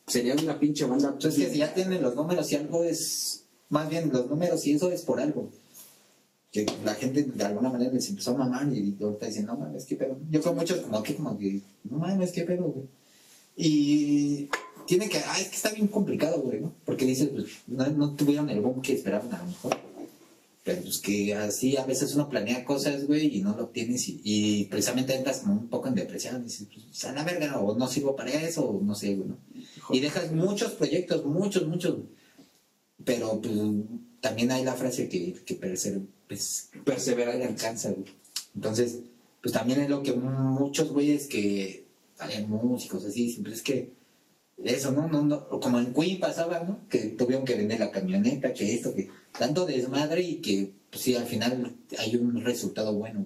serían 0.06 0.39
una 0.39 0.60
pinche 0.60 0.86
banda. 0.86 1.10
Entonces, 1.10 1.46
que 1.46 1.52
si 1.52 1.60
ya 1.60 1.74
tienen 1.74 2.02
los 2.02 2.15
números 2.15 2.52
y 2.52 2.56
algo 2.56 2.84
es. 2.84 3.46
Más 3.70 3.89
bien, 3.89 4.12
los 4.12 4.30
números 4.30 4.67
y 4.67 4.74
eso 4.74 4.91
es 4.91 5.02
por 5.02 5.20
algo. 5.20 5.50
Que 6.52 6.65
la 6.84 6.94
gente 6.96 7.24
de 7.24 7.44
alguna 7.44 7.70
manera 7.70 7.91
les 7.94 8.10
empezó 8.10 8.32
a 8.32 8.38
mamar 8.38 8.67
y 8.74 8.98
ahorita 9.02 9.26
dicen, 9.26 9.46
no 9.46 9.56
mames, 9.56 9.86
qué 9.86 9.96
pedo. 9.96 10.20
Yo 10.30 10.41
con 10.41 10.58
muchos 10.58 10.80
como 10.82 11.02
que, 11.02 11.15
como 11.15 11.38
que, 11.38 11.62
no 11.86 11.98
mames, 11.98 12.34
qué 12.34 12.44
pedo, 12.44 12.65
güey. 12.65 12.86
Y 13.56 14.50
tiene 14.88 15.10
que, 15.10 15.20
ay, 15.20 15.46
que 15.46 15.56
está 15.56 15.72
bien 15.72 15.88
complicado, 15.88 16.42
güey, 16.42 16.62
¿no? 16.62 16.74
Porque 16.86 17.06
dices, 17.06 17.30
pues, 17.30 17.46
no, 17.68 17.86
no 17.88 18.16
tuvieron 18.16 18.50
el 18.50 18.62
boom 18.62 18.82
que 18.82 18.94
esperaban 18.94 19.34
a 19.34 19.40
lo 19.40 19.46
mejor. 19.46 19.78
Pero 20.64 20.82
pues 20.84 21.00
que 21.00 21.34
así 21.34 21.76
a 21.76 21.86
veces 21.86 22.14
uno 22.14 22.30
planea 22.30 22.64
cosas, 22.66 23.08
güey, 23.08 23.36
y 23.36 23.42
no 23.42 23.56
lo 23.56 23.64
obtienes 23.64 24.08
y, 24.10 24.22
y 24.24 24.66
precisamente 24.66 25.16
entras 25.16 25.40
como 25.40 25.54
un 25.54 25.68
poco 25.70 25.88
en 25.88 25.96
depresión. 25.96 26.44
Dices, 26.44 26.68
pues, 26.72 27.04
a 27.06 27.14
la 27.14 27.24
verga, 27.24 27.60
o 27.60 27.76
no 27.76 27.88
sirvo 27.88 28.16
para 28.16 28.32
eso, 28.32 28.70
o 28.70 28.82
no 28.82 28.94
sé, 28.94 29.16
güey, 29.16 29.30
¿no? 29.30 29.38
Y 29.90 30.00
dejas 30.02 30.32
muchos 30.32 30.74
proyectos, 30.74 31.26
muchos, 31.26 31.68
muchos. 31.68 31.98
Pero 33.04 33.42
pues 33.42 33.56
también 34.20 34.52
hay 34.52 34.64
la 34.64 34.76
frase 34.76 35.10
que, 35.10 35.34
que 35.46 35.60
perse- 35.60 36.06
pues, 36.28 36.70
perseverar 36.86 37.40
y 37.40 37.44
alcanza, 37.44 37.90
güey. 37.90 38.06
Entonces, 38.54 39.00
pues 39.42 39.54
también 39.54 39.82
es 39.82 39.90
lo 39.90 40.04
que 40.04 40.14
muchos 40.14 40.92
güeyes 40.92 41.26
que 41.26 41.86
hay 42.22 42.46
músicos 42.46 43.06
así, 43.06 43.32
siempre 43.32 43.54
es 43.54 43.62
que 43.62 43.92
eso, 44.64 44.92
¿no? 44.92 45.08
no, 45.08 45.24
no 45.24 45.48
como 45.60 45.80
en 45.80 45.94
Queen 45.94 46.20
pasaba, 46.20 46.60
¿no? 46.60 46.88
Que 46.88 47.00
tuvieron 47.00 47.46
que 47.46 47.56
vender 47.56 47.80
la 47.80 47.92
camioneta, 47.92 48.54
que 48.54 48.74
esto, 48.74 48.94
que 48.94 49.10
tanto 49.38 49.66
desmadre 49.66 50.22
y 50.22 50.36
que, 50.36 50.72
pues 50.90 51.02
sí, 51.02 51.16
al 51.16 51.26
final 51.26 51.76
hay 51.98 52.16
un 52.16 52.44
resultado 52.44 52.94
bueno. 52.94 53.26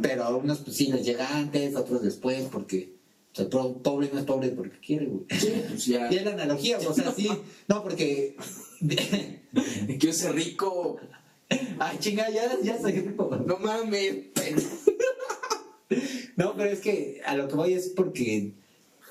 Pero 0.00 0.24
a 0.24 0.34
unos, 0.34 0.60
pues 0.60 0.76
sí, 0.76 0.90
les 0.90 1.04
llega 1.04 1.36
antes, 1.36 1.76
otros 1.76 2.02
después, 2.02 2.44
porque 2.50 2.94
o 3.32 3.36
sea, 3.36 3.48
pobre 3.48 4.10
no 4.12 4.18
es 4.18 4.24
pobre 4.24 4.48
porque 4.48 4.78
quiere, 4.78 5.06
güey. 5.06 5.24
Sí, 5.38 5.52
pues 5.68 5.86
ya. 5.86 6.08
Y 6.10 6.16
es 6.16 6.24
la 6.24 6.32
analogía, 6.32 6.78
o 6.78 6.94
sea, 6.94 7.12
sí. 7.12 7.30
No, 7.68 7.82
porque. 7.82 8.36
Quiero 9.98 10.12
ser 10.12 10.34
rico. 10.34 10.98
Ay, 11.78 11.98
chinga, 11.98 12.30
ya, 12.30 12.58
ya 12.62 12.80
soy 12.80 12.92
rico. 12.92 13.30
No 13.46 13.58
mames. 13.58 14.26
No, 16.36 16.54
pero 16.56 16.70
es 16.70 16.80
que 16.80 17.20
a 17.26 17.36
lo 17.36 17.48
que 17.48 17.56
voy 17.56 17.72
es 17.74 17.88
porque 17.90 18.54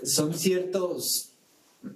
son 0.03 0.33
ciertos 0.33 1.31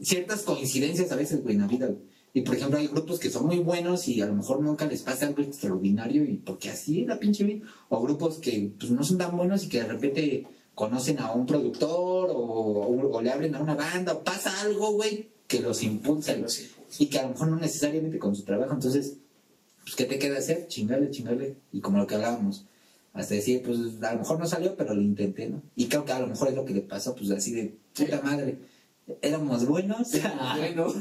ciertas 0.01 0.43
coincidencias 0.43 1.11
a 1.11 1.15
veces, 1.15 1.41
güey, 1.43 1.55
en 1.55 1.61
la 1.61 1.67
vida, 1.67 1.87
güey. 1.87 1.99
Y 2.35 2.41
por 2.41 2.55
ejemplo, 2.55 2.79
hay 2.79 2.87
grupos 2.87 3.19
que 3.19 3.29
son 3.29 3.45
muy 3.45 3.59
buenos 3.59 4.07
y 4.07 4.19
a 4.21 4.25
lo 4.25 4.33
mejor 4.33 4.59
nunca 4.61 4.85
les 4.87 5.03
pasa 5.03 5.27
algo 5.27 5.41
extraordinario 5.43 6.23
y 6.23 6.37
porque 6.37 6.69
así 6.69 7.01
es 7.01 7.07
la 7.07 7.19
pinche 7.19 7.43
vida. 7.43 7.65
O 7.89 8.01
grupos 8.01 8.37
que 8.39 8.71
pues, 8.79 8.91
no 8.91 9.03
son 9.03 9.19
tan 9.19 9.37
buenos 9.37 9.63
y 9.63 9.69
que 9.69 9.81
de 9.81 9.87
repente 9.87 10.47
conocen 10.73 11.19
a 11.19 11.31
un 11.31 11.45
productor 11.45 12.31
o, 12.31 12.35
o- 12.35 13.11
o 13.17 13.21
le 13.21 13.29
abren 13.29 13.53
a 13.55 13.61
una 13.61 13.75
banda 13.75 14.13
o 14.13 14.23
pasa 14.23 14.61
algo, 14.61 14.93
güey, 14.93 15.29
que 15.47 15.59
los 15.59 15.83
impulsa. 15.83 16.33
Que 16.33 16.41
los 16.41 16.59
impulsa. 16.59 17.03
Y 17.03 17.05
que 17.07 17.19
a 17.19 17.23
lo 17.23 17.29
mejor 17.29 17.47
no 17.49 17.57
necesariamente 17.57 18.17
con 18.17 18.35
su 18.35 18.41
trabajo. 18.43 18.73
Entonces, 18.73 19.17
pues, 19.83 19.95
¿qué 19.95 20.05
te 20.05 20.17
queda 20.17 20.39
hacer? 20.39 20.67
Chingarle, 20.67 21.11
chingarle. 21.11 21.57
Y 21.71 21.81
como 21.81 21.99
lo 21.99 22.07
que 22.07 22.15
hablábamos, 22.15 22.65
hasta 23.13 23.35
decir, 23.35 23.61
pues, 23.63 23.77
a 24.01 24.13
lo 24.13 24.19
mejor 24.19 24.39
no 24.39 24.47
salió, 24.47 24.75
pero 24.75 24.93
lo 24.93 25.01
intenté, 25.01 25.47
¿no? 25.47 25.61
Y 25.75 25.85
creo 25.85 26.03
que 26.03 26.11
a 26.11 26.19
lo 26.19 26.27
mejor 26.27 26.47
es 26.49 26.55
lo 26.55 26.65
que 26.65 26.73
le 26.73 26.81
pasó, 26.81 27.15
pues, 27.15 27.29
así 27.31 27.51
de 27.53 27.75
puta 27.95 28.21
madre. 28.21 28.57
Éramos 29.21 29.65
buenos, 29.65 30.11
Bueno, 30.57 30.93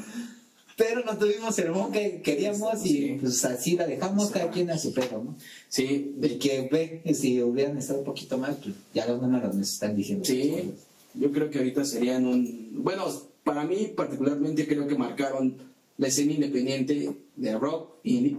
pero 0.76 1.04
no 1.04 1.16
tuvimos 1.16 1.58
el 1.58 1.70
boom 1.70 1.92
que 1.92 2.22
queríamos 2.22 2.84
y 2.84 3.18
pues 3.20 3.44
así 3.44 3.76
la 3.76 3.86
dejamos 3.86 4.30
cada 4.30 4.50
quien 4.50 4.70
a 4.70 4.78
su 4.78 4.92
pedo, 4.92 5.22
¿no? 5.22 5.36
sí, 5.68 6.14
Y 6.20 6.28
que 6.38 6.68
ve, 6.72 7.14
si 7.14 7.42
hubieran 7.42 7.78
estado 7.78 8.00
un 8.00 8.04
poquito 8.04 8.38
más, 8.38 8.56
pues 8.56 8.74
ya 8.94 9.06
los 9.06 9.20
números 9.20 9.54
nos 9.54 9.70
están 9.70 9.94
diciendo. 9.94 10.24
Sí, 10.24 10.72
yo 11.14 11.30
creo 11.30 11.50
que 11.50 11.58
ahorita 11.58 11.84
serían 11.84 12.26
un... 12.26 12.82
Bueno, 12.82 13.04
para 13.44 13.64
mí 13.64 13.92
particularmente 13.94 14.66
creo 14.66 14.86
que 14.86 14.96
marcaron 14.96 15.56
la 15.98 16.08
escena 16.08 16.32
independiente 16.32 17.16
de 17.36 17.58
rock 17.58 17.96
indie. 18.04 18.38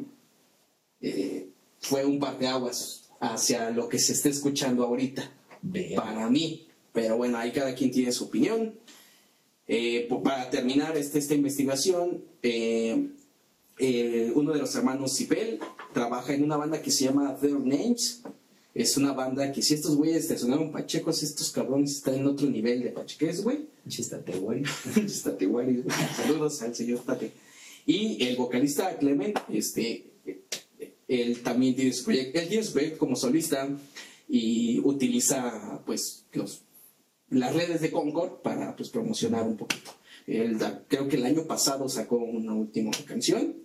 Eh, 1.02 1.50
fue 1.80 2.04
un 2.06 2.20
parteaguas 2.20 3.03
hacia 3.24 3.70
lo 3.70 3.88
que 3.88 4.00
se 4.00 4.14
está 4.14 4.30
escuchando 4.30 4.84
ahorita, 4.84 5.32
Ve. 5.62 5.94
para 5.96 6.30
mí. 6.30 6.68
Pero 6.92 7.18
bueno, 7.18 7.38
ahí 7.38 7.52
cada 7.52 7.74
quien 7.74 7.92
tiene 7.92 8.12
su 8.12 8.26
opinión. 8.26 8.74
Eh, 9.68 10.08
para 10.24 10.50
terminar 10.50 10.96
este, 10.98 11.20
esta 11.20 11.34
investigación, 11.34 12.24
eh, 12.44 13.08
eh, 13.80 14.32
uno 14.36 14.52
de 14.52 14.60
los 14.60 14.76
hermanos 14.76 15.16
Cipel 15.16 15.60
trabaja 15.94 16.34
en 16.34 16.44
una 16.44 16.58
banda 16.58 16.82
que 16.82 16.92
se 16.92 17.06
llama 17.06 17.36
Their 17.40 17.60
Names. 17.60 18.22
Es 18.76 18.98
una 18.98 19.14
banda 19.14 19.52
que 19.52 19.62
si 19.62 19.76
estos 19.76 19.96
güeyes 19.96 20.28
te 20.28 20.38
sonaron 20.38 20.72
pachecos, 20.72 21.24
estos 21.24 21.52
cabrones 21.52 21.92
están 21.92 22.16
en 22.16 22.28
otro 22.28 22.50
nivel 22.50 22.84
de 22.84 22.90
pacheques, 22.90 23.44
güey. 23.44 23.68
Chistate, 23.88 24.34
güey. 24.38 24.64
Tate 25.24 25.46
Guaris, 25.46 25.84
güey. 25.84 25.96
Saludos 26.16 26.62
al 26.62 26.76
señor 26.76 27.00
Tate. 27.00 27.32
Y 27.86 28.24
el 28.24 28.36
vocalista 28.36 28.98
Clement, 28.98 29.38
este, 29.50 30.06
él 31.22 31.42
también 31.42 31.76
tiene 31.76 31.94
su 31.94 32.04
proyecto, 32.06 32.40
él 32.40 32.98
como 32.98 33.16
solista 33.16 33.68
y 34.28 34.80
utiliza, 34.80 35.82
pues, 35.86 36.26
los, 36.34 36.62
las 37.30 37.54
redes 37.54 37.82
de 37.82 37.92
Concord 37.92 38.42
para, 38.42 38.76
pues, 38.76 38.90
promocionar 38.90 39.44
un 39.44 39.58
poquito. 39.58 39.92
Él 40.26 40.58
creo 40.88 41.08
que 41.08 41.18
el 41.18 41.26
año 41.26 41.46
pasado 41.46 41.90
sacó 41.90 42.16
una 42.18 42.54
última 42.54 42.92
canción. 43.06 43.56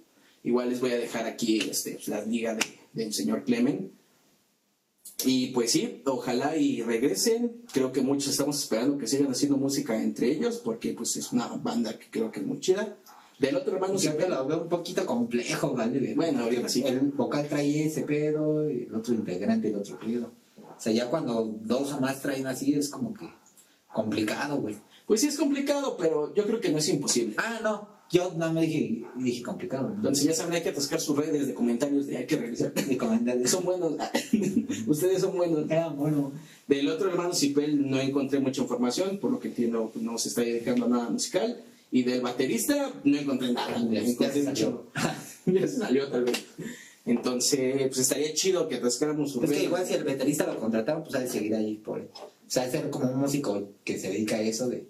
Igual 0.43 0.71
les 0.71 0.81
voy 0.81 0.91
a 0.93 0.99
dejar 0.99 1.27
aquí 1.27 1.59
este, 1.61 1.99
la 2.07 2.25
liga 2.25 2.55
de- 2.55 2.79
del 2.93 3.13
señor 3.13 3.45
Clement. 3.45 3.93
Y 5.25 5.49
pues 5.49 5.73
sí, 5.73 6.03
ojalá 6.07 6.57
y 6.57 6.83
regresen. 6.83 7.63
Creo 7.73 7.93
que 7.93 8.03
muchos 8.03 8.29
estamos 8.31 8.61
esperando 8.63 8.99
que 8.99 9.07
sigan 9.09 9.31
haciendo 9.31 9.57
música 9.57 10.01
entre 10.01 10.31
ellos, 10.31 10.59
porque 10.59 10.93
pues 10.93 11.17
es 11.17 11.33
una 11.33 11.49
banda 11.49 11.99
que 11.99 12.07
creo 12.11 12.31
que 12.31 12.41
es 12.41 12.47
muy 12.47 12.61
chida. 12.61 12.97
Del 13.39 13.55
otro 13.55 13.75
hermano 13.75 13.95
te 13.97 14.29
lo 14.29 14.47
veo 14.47 14.63
un 14.63 14.69
poquito 14.69 15.07
complejo, 15.07 15.73
¿vale? 15.75 16.15
Bueno, 16.15 16.43
ahorita 16.45 16.69
sí. 16.69 16.83
El 16.85 17.01
vocal 17.01 17.47
trae 17.49 17.87
ese 17.87 18.03
pedo, 18.03 18.69
el 18.69 18.93
otro 18.93 19.15
integrante 19.15 19.69
el 19.69 19.77
otro 19.77 19.99
pedo. 19.99 20.33
O 20.57 20.81
sea, 20.81 20.93
ya 20.93 21.07
cuando 21.07 21.45
dos 21.63 21.93
o 21.93 22.01
más 22.01 22.21
traen 22.21 22.47
así 22.47 22.75
es 22.75 22.89
como 22.89 23.15
que 23.15 23.29
complicado, 23.93 24.61
güey. 24.61 24.77
pues 25.07 25.21
sí 25.21 25.29
es 25.29 25.37
complicado, 25.37 25.97
pero 25.99 26.35
yo 26.35 26.45
creo 26.47 26.61
que 26.61 26.71
no 26.71 26.79
es 26.79 26.89
imposible. 26.89 27.35
Ah, 27.39 27.61
no. 27.63 27.99
Yo 28.11 28.33
no 28.37 28.53
me 28.53 28.63
dije, 28.63 29.05
dije 29.17 29.43
complicado. 29.43 29.89
¿no? 29.89 29.97
Entonces 29.97 30.25
ya 30.25 30.33
saben, 30.33 30.55
hay 30.55 30.63
que 30.63 30.71
atascar 30.71 31.01
sus 31.01 31.17
redes 31.17 31.47
de 31.47 31.55
comentarios 31.55 32.07
de 32.07 32.17
hay 32.17 32.27
que 32.27 32.37
regresar. 32.37 32.73
de 32.73 32.97
comentarios. 32.97 33.51
Son 33.51 33.65
buenos. 33.65 33.95
Ustedes 34.87 35.21
son 35.21 35.37
buenos. 35.37 35.71
Era 35.71 35.89
bueno. 35.89 36.33
Del 36.67 36.89
otro 36.89 37.11
hermano 37.11 37.35
Cipel 37.35 37.89
no 37.89 37.99
encontré 37.99 38.41
mucha 38.41 38.63
información, 38.63 39.19
por 39.19 39.31
lo 39.31 39.39
que 39.39 39.49
entiendo 39.49 39.91
pues, 39.93 40.05
no 40.05 40.17
se 40.17 40.31
está 40.31 40.41
dedicando 40.41 40.87
a 40.87 40.89
nada 40.89 41.11
musical. 41.11 41.63
Y 41.91 42.03
del 42.03 42.21
baterista 42.21 42.93
no 43.05 43.17
encontré 43.17 43.53
nada. 43.53 43.79
Ya 43.91 44.33
se 44.33 44.45
salió. 44.45 44.91
ya 45.47 45.61
se 45.67 45.79
salió 45.79 46.09
tal 46.09 46.25
vez. 46.25 46.45
Entonces, 47.09 47.87
pues 47.87 47.99
estaría 47.99 48.35
chido 48.35 48.69
que 48.69 48.77
atascáramos 48.77 49.33
sus 49.33 49.45
Es 49.45 49.51
que 49.51 49.65
igual 49.65 49.87
si 49.87 49.95
el 49.95 50.05
veterista 50.05 50.47
lo 50.47 50.59
contrataron, 50.59 51.03
pues 51.03 51.15
ha 51.15 51.21
de 51.21 51.29
seguir 51.29 51.55
ahí 51.55 51.77
por 51.77 52.01
O 52.01 52.11
sea, 52.47 52.71
ser 52.71 52.91
como 52.91 53.11
un 53.11 53.19
músico 53.19 53.71
que 53.83 53.99
se 53.99 54.11
dedica 54.11 54.37
a 54.37 54.43
eso 54.43 54.69
de. 54.69 54.87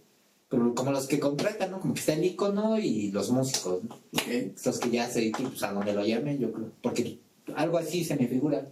Pero 0.48 0.74
como 0.74 0.90
los 0.90 1.06
que 1.06 1.20
contratan, 1.20 1.70
¿no? 1.70 1.80
Como 1.80 1.94
que 1.94 2.00
está 2.00 2.14
el 2.14 2.24
icono 2.24 2.78
y 2.78 3.12
los 3.12 3.30
músicos, 3.30 3.84
¿no? 3.84 3.94
Ok. 3.94 4.56
Los 4.64 4.78
que 4.80 4.90
ya 4.90 5.08
se 5.08 5.20
dedican 5.20 5.50
pues, 5.50 5.62
a 5.62 5.72
donde 5.72 5.92
lo 5.92 6.04
llamen, 6.04 6.38
yo 6.38 6.50
creo. 6.50 6.72
Porque 6.82 7.18
algo 7.54 7.78
así 7.78 8.04
se 8.04 8.16
me 8.16 8.26
figura. 8.26 8.66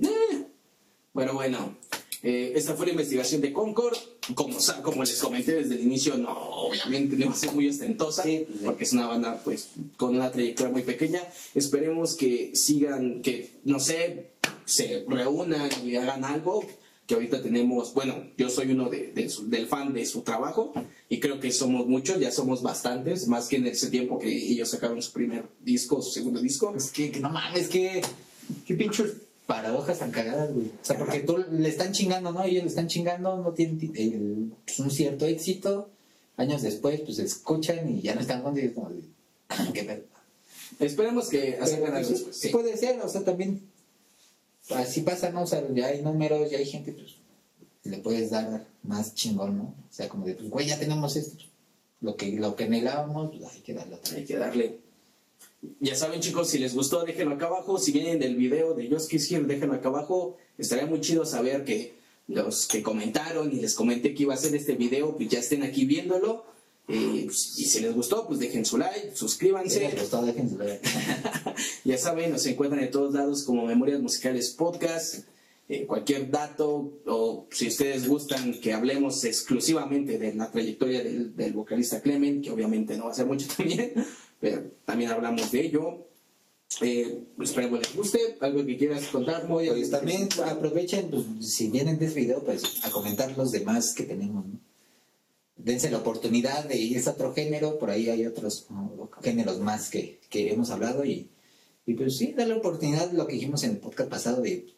Eh. 0.00 0.44
Bueno, 1.12 1.32
bueno. 1.34 1.76
Eh, 2.22 2.52
esta 2.56 2.74
fue 2.74 2.86
la 2.86 2.92
investigación 2.92 3.40
de 3.40 3.52
Concord. 3.52 3.96
Como, 4.34 4.56
como 4.82 5.02
les 5.04 5.20
comenté 5.20 5.54
desde 5.54 5.76
el 5.76 5.82
inicio, 5.82 6.16
no, 6.18 6.30
obviamente 6.32 7.16
no 7.16 7.26
va 7.26 7.32
a 7.32 7.36
ser 7.36 7.52
muy 7.52 7.68
ostentosa, 7.68 8.22
Sí, 8.24 8.44
sí. 8.48 8.60
porque 8.64 8.84
es 8.84 8.92
una 8.92 9.06
banda 9.06 9.40
pues 9.44 9.70
con 9.96 10.16
una 10.16 10.30
trayectoria 10.30 10.72
muy 10.72 10.82
pequeña. 10.82 11.22
Esperemos 11.54 12.14
que 12.16 12.50
sigan, 12.54 13.22
que 13.22 13.50
no 13.64 13.78
sé, 13.80 14.30
se 14.64 15.04
reúnan 15.08 15.68
y 15.84 15.96
hagan 15.96 16.24
algo. 16.24 16.64
Que 17.06 17.14
ahorita 17.14 17.40
tenemos, 17.40 17.94
bueno, 17.94 18.16
yo 18.36 18.50
soy 18.50 18.70
uno 18.72 18.90
de, 18.90 19.12
de 19.14 19.30
su- 19.30 19.48
del 19.48 19.66
fan 19.66 19.94
de 19.94 20.04
su 20.04 20.20
trabajo 20.20 20.74
y 21.08 21.20
creo 21.20 21.40
que 21.40 21.50
somos 21.52 21.86
muchos, 21.86 22.20
ya 22.20 22.30
somos 22.30 22.60
bastantes, 22.62 23.28
más 23.28 23.48
que 23.48 23.56
en 23.56 23.66
ese 23.66 23.88
tiempo 23.88 24.18
que 24.18 24.28
ellos 24.30 24.68
sacaron 24.68 25.00
su 25.00 25.12
primer 25.12 25.46
disco, 25.64 26.02
su 26.02 26.10
segundo 26.10 26.38
disco. 26.42 26.70
Pues 26.72 26.90
que, 26.90 27.10
que 27.10 27.20
no 27.20 27.30
mames, 27.30 27.68
que. 27.68 28.02
Que 28.66 28.74
pinche 28.74 29.04
paradojas 29.48 29.98
tan 29.98 30.10
cagadas, 30.10 30.52
güey. 30.52 30.66
O 30.66 30.84
sea, 30.84 30.98
porque 30.98 31.20
tú 31.20 31.38
le 31.50 31.68
están 31.70 31.92
chingando, 31.92 32.30
¿no? 32.32 32.44
Ellos 32.44 32.64
le 32.64 32.68
están 32.68 32.86
chingando, 32.86 33.38
no 33.42 33.52
tienen 33.52 33.78
ti- 33.78 33.90
el- 33.96 34.52
pues, 34.66 34.78
un 34.78 34.90
cierto 34.90 35.24
éxito. 35.26 35.88
Años 36.36 36.60
después, 36.62 37.00
pues 37.00 37.18
escuchan 37.18 37.88
y 37.90 38.02
ya 38.02 38.14
no 38.14 38.20
están 38.20 38.42
contigo. 38.42 38.74
como 38.74 38.90
de, 38.90 39.00
¿Qué 39.72 39.84
pedo? 39.84 40.02
Esperemos 40.78 41.28
que 41.30 41.56
acerquen 41.60 41.86
Pero, 41.86 41.96
algo 41.96 42.08
pues, 42.08 42.18
después. 42.20 42.36
sí 42.36 42.48
puede 42.50 42.76
ser, 42.76 43.00
o 43.00 43.08
sea, 43.08 43.24
también 43.24 43.62
así 44.74 45.00
pasa, 45.00 45.30
¿no? 45.30 45.42
O 45.42 45.46
sea, 45.46 45.66
ya 45.74 45.86
hay 45.86 46.02
números, 46.02 46.50
ya 46.50 46.58
hay 46.58 46.66
gente, 46.66 46.92
pues 46.92 47.14
le 47.84 47.98
puedes 47.98 48.30
dar 48.30 48.66
más 48.82 49.14
chingón, 49.14 49.56
¿no? 49.56 49.62
O 49.64 49.74
sea, 49.92 50.08
como 50.10 50.26
de, 50.26 50.34
pues, 50.34 50.50
güey, 50.50 50.66
ya 50.66 50.78
tenemos 50.78 51.16
esto. 51.16 51.34
pues, 51.36 51.48
Lo 52.02 52.16
que, 52.16 52.32
lo 52.36 52.54
que 52.54 52.64
anhelábamos, 52.64 53.30
pues 53.34 53.50
hay 53.50 53.60
que 53.62 53.72
darle 53.74 53.94
otra 53.96 54.12
Hay 54.12 54.20
vez. 54.20 54.28
que 54.28 54.36
darle. 54.36 54.78
Ya 55.80 55.94
saben, 55.94 56.20
chicos, 56.20 56.48
si 56.50 56.58
les 56.58 56.74
gustó, 56.74 57.04
déjenlo 57.04 57.34
acá 57.34 57.46
abajo. 57.46 57.78
Si 57.78 57.92
vienen 57.92 58.18
del 58.18 58.36
video 58.36 58.74
de 58.74 58.88
Just 58.88 59.10
Kiss 59.10 59.30
Here, 59.30 59.44
déjenlo 59.44 59.74
acá 59.74 59.88
abajo. 59.88 60.36
Estaría 60.56 60.86
muy 60.86 61.00
chido 61.00 61.24
saber 61.24 61.64
que 61.64 61.94
los 62.28 62.66
que 62.66 62.82
comentaron 62.82 63.52
y 63.52 63.60
les 63.60 63.74
comenté 63.74 64.14
que 64.14 64.24
iba 64.24 64.34
a 64.34 64.36
hacer 64.36 64.54
este 64.54 64.74
video, 64.74 65.16
pues 65.16 65.28
ya 65.28 65.38
estén 65.40 65.62
aquí 65.62 65.84
viéndolo. 65.84 66.44
Eh, 66.86 67.22
pues, 67.26 67.58
y 67.58 67.64
si 67.64 67.80
les 67.80 67.94
gustó, 67.94 68.26
pues 68.26 68.38
dejen 68.38 68.64
su 68.64 68.78
like, 68.78 69.10
Si 69.12 69.16
suscríbanse. 69.18 69.80
les 69.80 70.00
gustó, 70.00 70.24
déjense 70.24 70.56
ver. 70.56 70.80
Ya 71.84 71.98
saben, 71.98 72.30
nos 72.30 72.46
encuentran 72.46 72.82
en 72.82 72.90
todos 72.90 73.12
lados 73.14 73.42
como 73.42 73.66
Memorias 73.66 74.00
Musicales 74.00 74.50
Podcast. 74.50 75.24
Eh, 75.70 75.84
cualquier 75.86 76.30
dato 76.30 76.94
o 77.04 77.46
si 77.50 77.68
ustedes 77.68 78.08
gustan 78.08 78.58
que 78.58 78.72
hablemos 78.72 79.22
exclusivamente 79.24 80.18
de 80.18 80.32
la 80.34 80.50
trayectoria 80.50 81.04
del, 81.04 81.36
del 81.36 81.52
vocalista 81.52 82.00
Clement, 82.00 82.42
que 82.42 82.50
obviamente 82.50 82.96
no 82.96 83.04
va 83.04 83.10
a 83.10 83.14
ser 83.14 83.26
mucho 83.26 83.46
también, 83.56 83.92
también 84.84 85.10
hablamos 85.10 85.50
de 85.50 85.66
ello. 85.66 86.06
Eh, 86.80 87.24
espero 87.40 87.70
que 87.70 87.78
les 87.78 87.96
guste. 87.96 88.36
Algo 88.40 88.64
que 88.64 88.76
quieras 88.76 89.06
contar, 89.06 89.48
Moya. 89.48 89.72
Pues 89.72 89.90
también 89.90 90.28
aprovechen, 90.44 91.10
pues, 91.10 91.24
si 91.54 91.70
vienen 91.70 91.98
de 91.98 92.06
este 92.06 92.20
video, 92.20 92.44
pues 92.44 92.84
a 92.84 92.90
comentar 92.90 93.36
los 93.36 93.52
demás 93.52 93.94
que 93.94 94.04
tenemos, 94.04 94.46
¿no? 94.46 94.60
Dense 95.56 95.90
la 95.90 95.98
oportunidad 95.98 96.66
de 96.66 96.76
irse 96.76 97.08
a 97.08 97.14
otro 97.14 97.34
género, 97.34 97.80
por 97.80 97.90
ahí 97.90 98.08
hay 98.08 98.24
otros 98.26 98.66
¿no? 98.70 99.10
géneros 99.22 99.58
más 99.58 99.90
que, 99.90 100.20
que 100.30 100.52
hemos 100.52 100.70
hablado 100.70 101.04
y, 101.04 101.30
y 101.84 101.94
pues 101.94 102.16
sí, 102.16 102.32
darle 102.32 102.54
la 102.54 102.60
oportunidad, 102.60 103.10
lo 103.10 103.26
que 103.26 103.34
dijimos 103.34 103.64
en 103.64 103.72
el 103.72 103.78
podcast 103.78 104.08
pasado, 104.08 104.40
de, 104.40 104.68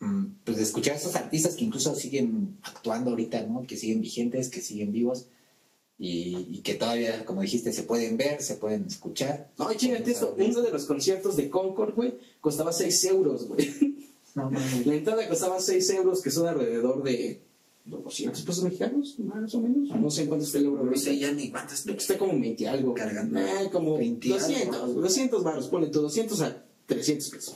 mm, 0.00 0.24
pues, 0.44 0.58
de 0.58 0.64
escuchar 0.64 0.94
a 0.94 0.98
esos 0.98 1.16
artistas 1.16 1.56
que 1.56 1.64
incluso 1.64 1.94
siguen 1.94 2.58
actuando 2.62 3.10
ahorita, 3.10 3.42
¿no? 3.44 3.62
Que 3.62 3.78
siguen 3.78 4.02
vigentes, 4.02 4.50
que 4.50 4.60
siguen 4.60 4.92
vivos 4.92 5.28
y, 5.98 6.46
y 6.50 6.60
que 6.62 6.74
todavía, 6.74 7.24
como 7.24 7.42
dijiste, 7.42 7.72
se 7.72 7.82
pueden 7.82 8.16
ver, 8.16 8.40
se 8.40 8.54
pueden 8.54 8.84
escuchar. 8.86 9.50
No, 9.58 9.72
chingate 9.74 10.12
esto. 10.12 10.34
Uno 10.38 10.62
de 10.62 10.70
los 10.70 10.84
conciertos 10.84 11.36
de 11.36 11.50
Concord, 11.50 11.94
güey, 11.94 12.14
costaba 12.40 12.72
6 12.72 13.04
euros, 13.06 13.48
güey. 13.48 13.96
No, 14.34 14.50
mames. 14.50 14.86
La 14.86 14.94
entrada 14.94 15.28
costaba 15.28 15.58
6 15.58 15.90
euros, 15.90 16.22
que 16.22 16.30
son 16.30 16.46
alrededor 16.46 17.02
de 17.02 17.40
200 17.86 18.40
pesos 18.42 18.62
mexicanos, 18.62 19.18
más 19.18 19.54
o 19.54 19.60
menos. 19.60 19.88
No 19.98 20.10
sé 20.10 20.26
cuánto 20.26 20.44
está 20.44 20.58
el 20.58 20.66
euro. 20.66 20.84
No 20.84 20.96
sé 20.96 21.18
ya 21.18 21.32
ni 21.32 21.50
cuántas 21.50 21.86
Está 21.86 22.18
como 22.18 22.38
20 22.38 22.68
algo. 22.68 22.94
Cargando. 22.94 23.40
Eh, 23.40 23.68
como 23.72 23.96
20 23.96 24.28
200, 24.28 24.76
algo. 24.76 25.00
200 25.00 25.42
baros, 25.42 25.68
ponle 25.68 25.88
tú, 25.88 26.02
200 26.02 26.40
a 26.42 26.62
300 26.86 27.30
pesos. 27.30 27.54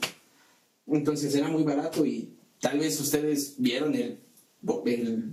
Entonces 0.86 1.34
era 1.34 1.48
muy 1.48 1.62
barato 1.62 2.04
y 2.04 2.30
tal 2.60 2.78
vez 2.78 2.98
ustedes 3.00 3.54
vieron 3.58 3.94
el, 3.94 4.18
el 4.86 5.24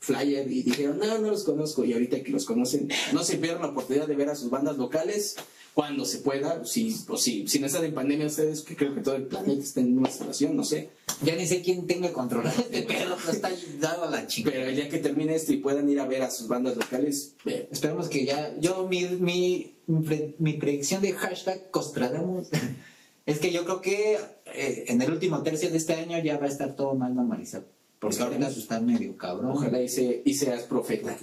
flyer 0.00 0.50
y 0.50 0.62
dijeron, 0.62 0.98
no, 0.98 1.18
no 1.18 1.30
los 1.30 1.44
conozco. 1.44 1.84
Y 1.84 1.92
ahorita 1.92 2.22
que 2.22 2.32
los 2.32 2.44
conocen, 2.44 2.88
no 3.12 3.22
se 3.24 3.36
pierdan 3.38 3.62
la 3.62 3.68
oportunidad 3.68 4.06
de 4.08 4.16
ver 4.16 4.28
a 4.28 4.34
sus 4.34 4.50
bandas 4.50 4.76
locales 4.78 5.36
cuando 5.74 6.04
se 6.04 6.18
pueda. 6.18 6.64
Si, 6.64 6.96
o 7.08 7.16
si, 7.16 7.46
si 7.46 7.58
no 7.60 7.66
están 7.66 7.84
en 7.84 7.94
pandemia 7.94 8.26
ustedes, 8.26 8.62
que 8.62 8.76
creo 8.76 8.94
que 8.94 9.00
todo 9.02 9.14
el 9.16 9.24
planeta 9.24 9.62
está 9.62 9.80
en 9.80 9.96
una 9.98 10.10
situación, 10.10 10.56
no 10.56 10.64
sé. 10.64 10.90
Ya 11.22 11.36
ni 11.36 11.46
sé 11.46 11.60
quién 11.62 11.86
tenga 11.86 12.12
controlado 12.12 12.60
este 12.62 12.82
pedo, 12.82 13.16
pero 13.20 13.32
está 13.32 13.50
dado 13.78 14.04
a 14.04 14.10
la 14.10 14.26
chica. 14.26 14.50
Pero 14.52 14.66
el 14.66 14.74
día 14.76 14.88
que 14.88 14.98
termine 14.98 15.34
esto 15.34 15.52
y 15.52 15.58
puedan 15.58 15.88
ir 15.88 16.00
a 16.00 16.06
ver 16.06 16.22
a 16.22 16.30
sus 16.30 16.48
bandas 16.48 16.76
locales, 16.76 17.34
ve. 17.44 17.68
Esperemos 17.70 18.08
que 18.08 18.24
ya. 18.24 18.56
Yo, 18.58 18.86
mi, 18.88 19.04
mi, 19.06 19.74
mi, 19.86 20.02
pre- 20.04 20.34
mi 20.38 20.54
predicción 20.54 21.02
de 21.02 21.12
hashtag 21.12 21.70
Costradamos 21.70 22.48
es 23.26 23.38
que 23.38 23.52
yo 23.52 23.64
creo 23.64 23.80
que 23.80 24.18
eh, 24.46 24.84
en 24.88 25.00
el 25.02 25.12
último 25.12 25.42
tercio 25.42 25.70
de 25.70 25.76
este 25.76 25.94
año 25.94 26.18
ya 26.22 26.38
va 26.38 26.46
a 26.46 26.48
estar 26.48 26.74
todo 26.74 26.94
más 26.94 27.12
normalizado. 27.12 27.66
Porque 28.00 28.22
ahorita 28.22 28.48
eso 28.48 28.58
está 28.60 28.80
medio 28.80 29.16
cabrón. 29.16 29.52
ojalá 29.52 29.80
y, 29.82 29.88
se- 29.88 30.22
y 30.24 30.34
seas 30.34 30.62
profeta. 30.62 31.16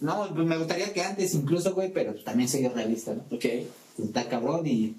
No, 0.00 0.28
pues 0.34 0.46
me 0.46 0.58
gustaría 0.58 0.92
que 0.92 1.02
antes 1.02 1.34
incluso, 1.34 1.74
güey, 1.74 1.92
pero 1.92 2.14
también 2.22 2.48
sería 2.48 2.68
realista, 2.68 3.14
¿no? 3.14 3.24
Ok. 3.34 3.44
Está 3.98 4.28
cabrón 4.28 4.66
y. 4.66 4.96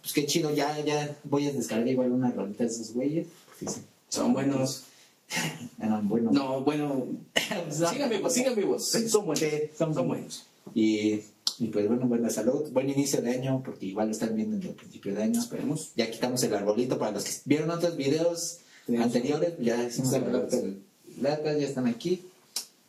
Pues 0.00 0.14
qué 0.14 0.24
chido, 0.24 0.54
ya, 0.54 0.78
ya 0.84 1.16
voy 1.24 1.46
a 1.48 1.52
descargar 1.52 1.88
igual 1.88 2.12
una 2.12 2.30
rolita 2.30 2.62
de 2.64 2.70
esos 2.70 2.92
güeyes. 2.94 3.26
sí, 3.58 3.66
Son 4.08 4.32
buenos. 4.32 4.84
eran 5.82 6.08
buenos. 6.08 6.32
No, 6.32 6.60
bueno, 6.62 7.06
sigan 7.70 8.08
vivos, 8.08 8.32
sigan 8.32 8.54
vivos. 8.54 8.88
Son 8.88 9.26
buenos. 9.26 9.40
Sí, 9.40 9.50
Son, 9.76 9.92
son 9.92 10.06
buenos. 10.08 10.46
Y, 10.74 11.20
y 11.58 11.66
pues 11.72 11.88
bueno, 11.88 12.06
buena 12.06 12.30
salud, 12.30 12.70
buen 12.70 12.88
inicio 12.88 13.20
de 13.20 13.30
año, 13.32 13.62
porque 13.64 13.86
igual 13.86 14.06
lo 14.06 14.12
están 14.12 14.34
viendo 14.36 14.56
en 14.56 14.62
el 14.62 14.74
principio 14.74 15.12
de 15.14 15.24
año. 15.24 15.40
Esperemos. 15.40 15.90
Ya 15.96 16.08
quitamos 16.10 16.42
el 16.44 16.54
arbolito 16.54 16.98
para 16.98 17.10
los 17.10 17.24
que 17.24 17.32
vieron 17.44 17.70
otros 17.70 17.96
videos 17.96 18.58
anteriores, 18.88 19.54
ya 19.60 19.82
Están 19.86 20.82
latas, 21.20 21.58
ya 21.58 21.66
están 21.66 21.86
aquí. 21.86 22.22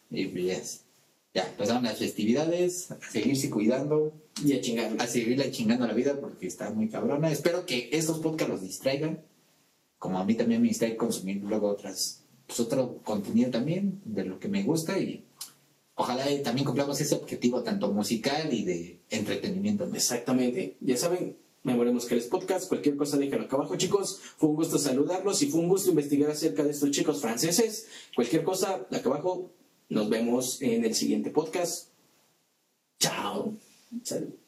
Y 0.09 0.27
pues 0.27 0.45
ya, 1.33 1.41
ya 1.43 1.49
empezaron 1.49 1.83
las 1.83 1.97
festividades, 1.97 2.91
a 2.91 2.97
seguirse 3.11 3.49
cuidando, 3.49 4.13
Y 4.43 4.53
a 4.53 4.61
chingar. 4.61 4.91
a 4.99 5.07
seguirle 5.07 5.51
chingando 5.51 5.87
la 5.87 5.93
vida 5.93 6.19
porque 6.19 6.47
está 6.47 6.69
muy 6.71 6.89
cabrona. 6.89 7.31
Espero 7.31 7.65
que 7.65 7.89
estos 7.91 8.19
podcasts 8.19 8.51
los 8.51 8.61
distraigan, 8.61 9.21
como 9.99 10.19
a 10.19 10.25
mí 10.25 10.35
también 10.35 10.61
me 10.61 10.69
distrae 10.69 10.95
consumir 10.95 11.43
luego 11.43 11.67
otras, 11.67 12.23
pues 12.45 12.59
otro 12.59 12.99
contenido 13.03 13.49
también 13.51 14.01
de 14.05 14.23
lo 14.25 14.39
que 14.39 14.47
me 14.47 14.63
gusta 14.63 14.97
y 14.99 15.23
ojalá 15.95 16.25
también 16.43 16.65
cumplamos 16.65 17.01
ese 17.01 17.15
objetivo 17.15 17.63
tanto 17.63 17.91
musical 17.91 18.53
y 18.53 18.63
de 18.63 18.99
entretenimiento. 19.09 19.89
Exactamente. 19.93 20.77
Ya 20.79 20.95
saben, 20.95 21.35
Memoremos 21.67 22.05
que 22.05 22.15
les 22.15 22.27
podcast. 22.27 22.69
Cualquier 22.69 22.95
cosa 22.95 23.17
déjenlo 23.17 23.43
acá 23.43 23.57
abajo, 23.57 23.75
chicos. 23.75 24.21
Fue 24.37 24.47
un 24.47 24.55
gusto 24.55 24.77
saludarlos 24.77 25.41
y 25.41 25.47
fue 25.47 25.59
un 25.59 25.67
gusto 25.67 25.89
investigar 25.89 26.31
acerca 26.31 26.63
de 26.63 26.71
estos 26.71 26.91
chicos 26.91 27.19
franceses. 27.19 27.87
Cualquier 28.15 28.45
cosa, 28.45 28.87
acá 28.89 29.09
abajo. 29.09 29.51
Nos 29.89 30.09
vemos 30.09 30.61
en 30.61 30.85
el 30.85 30.95
siguiente 30.95 31.29
podcast. 31.29 31.89
Chao. 32.99 33.53
Salud. 34.01 34.46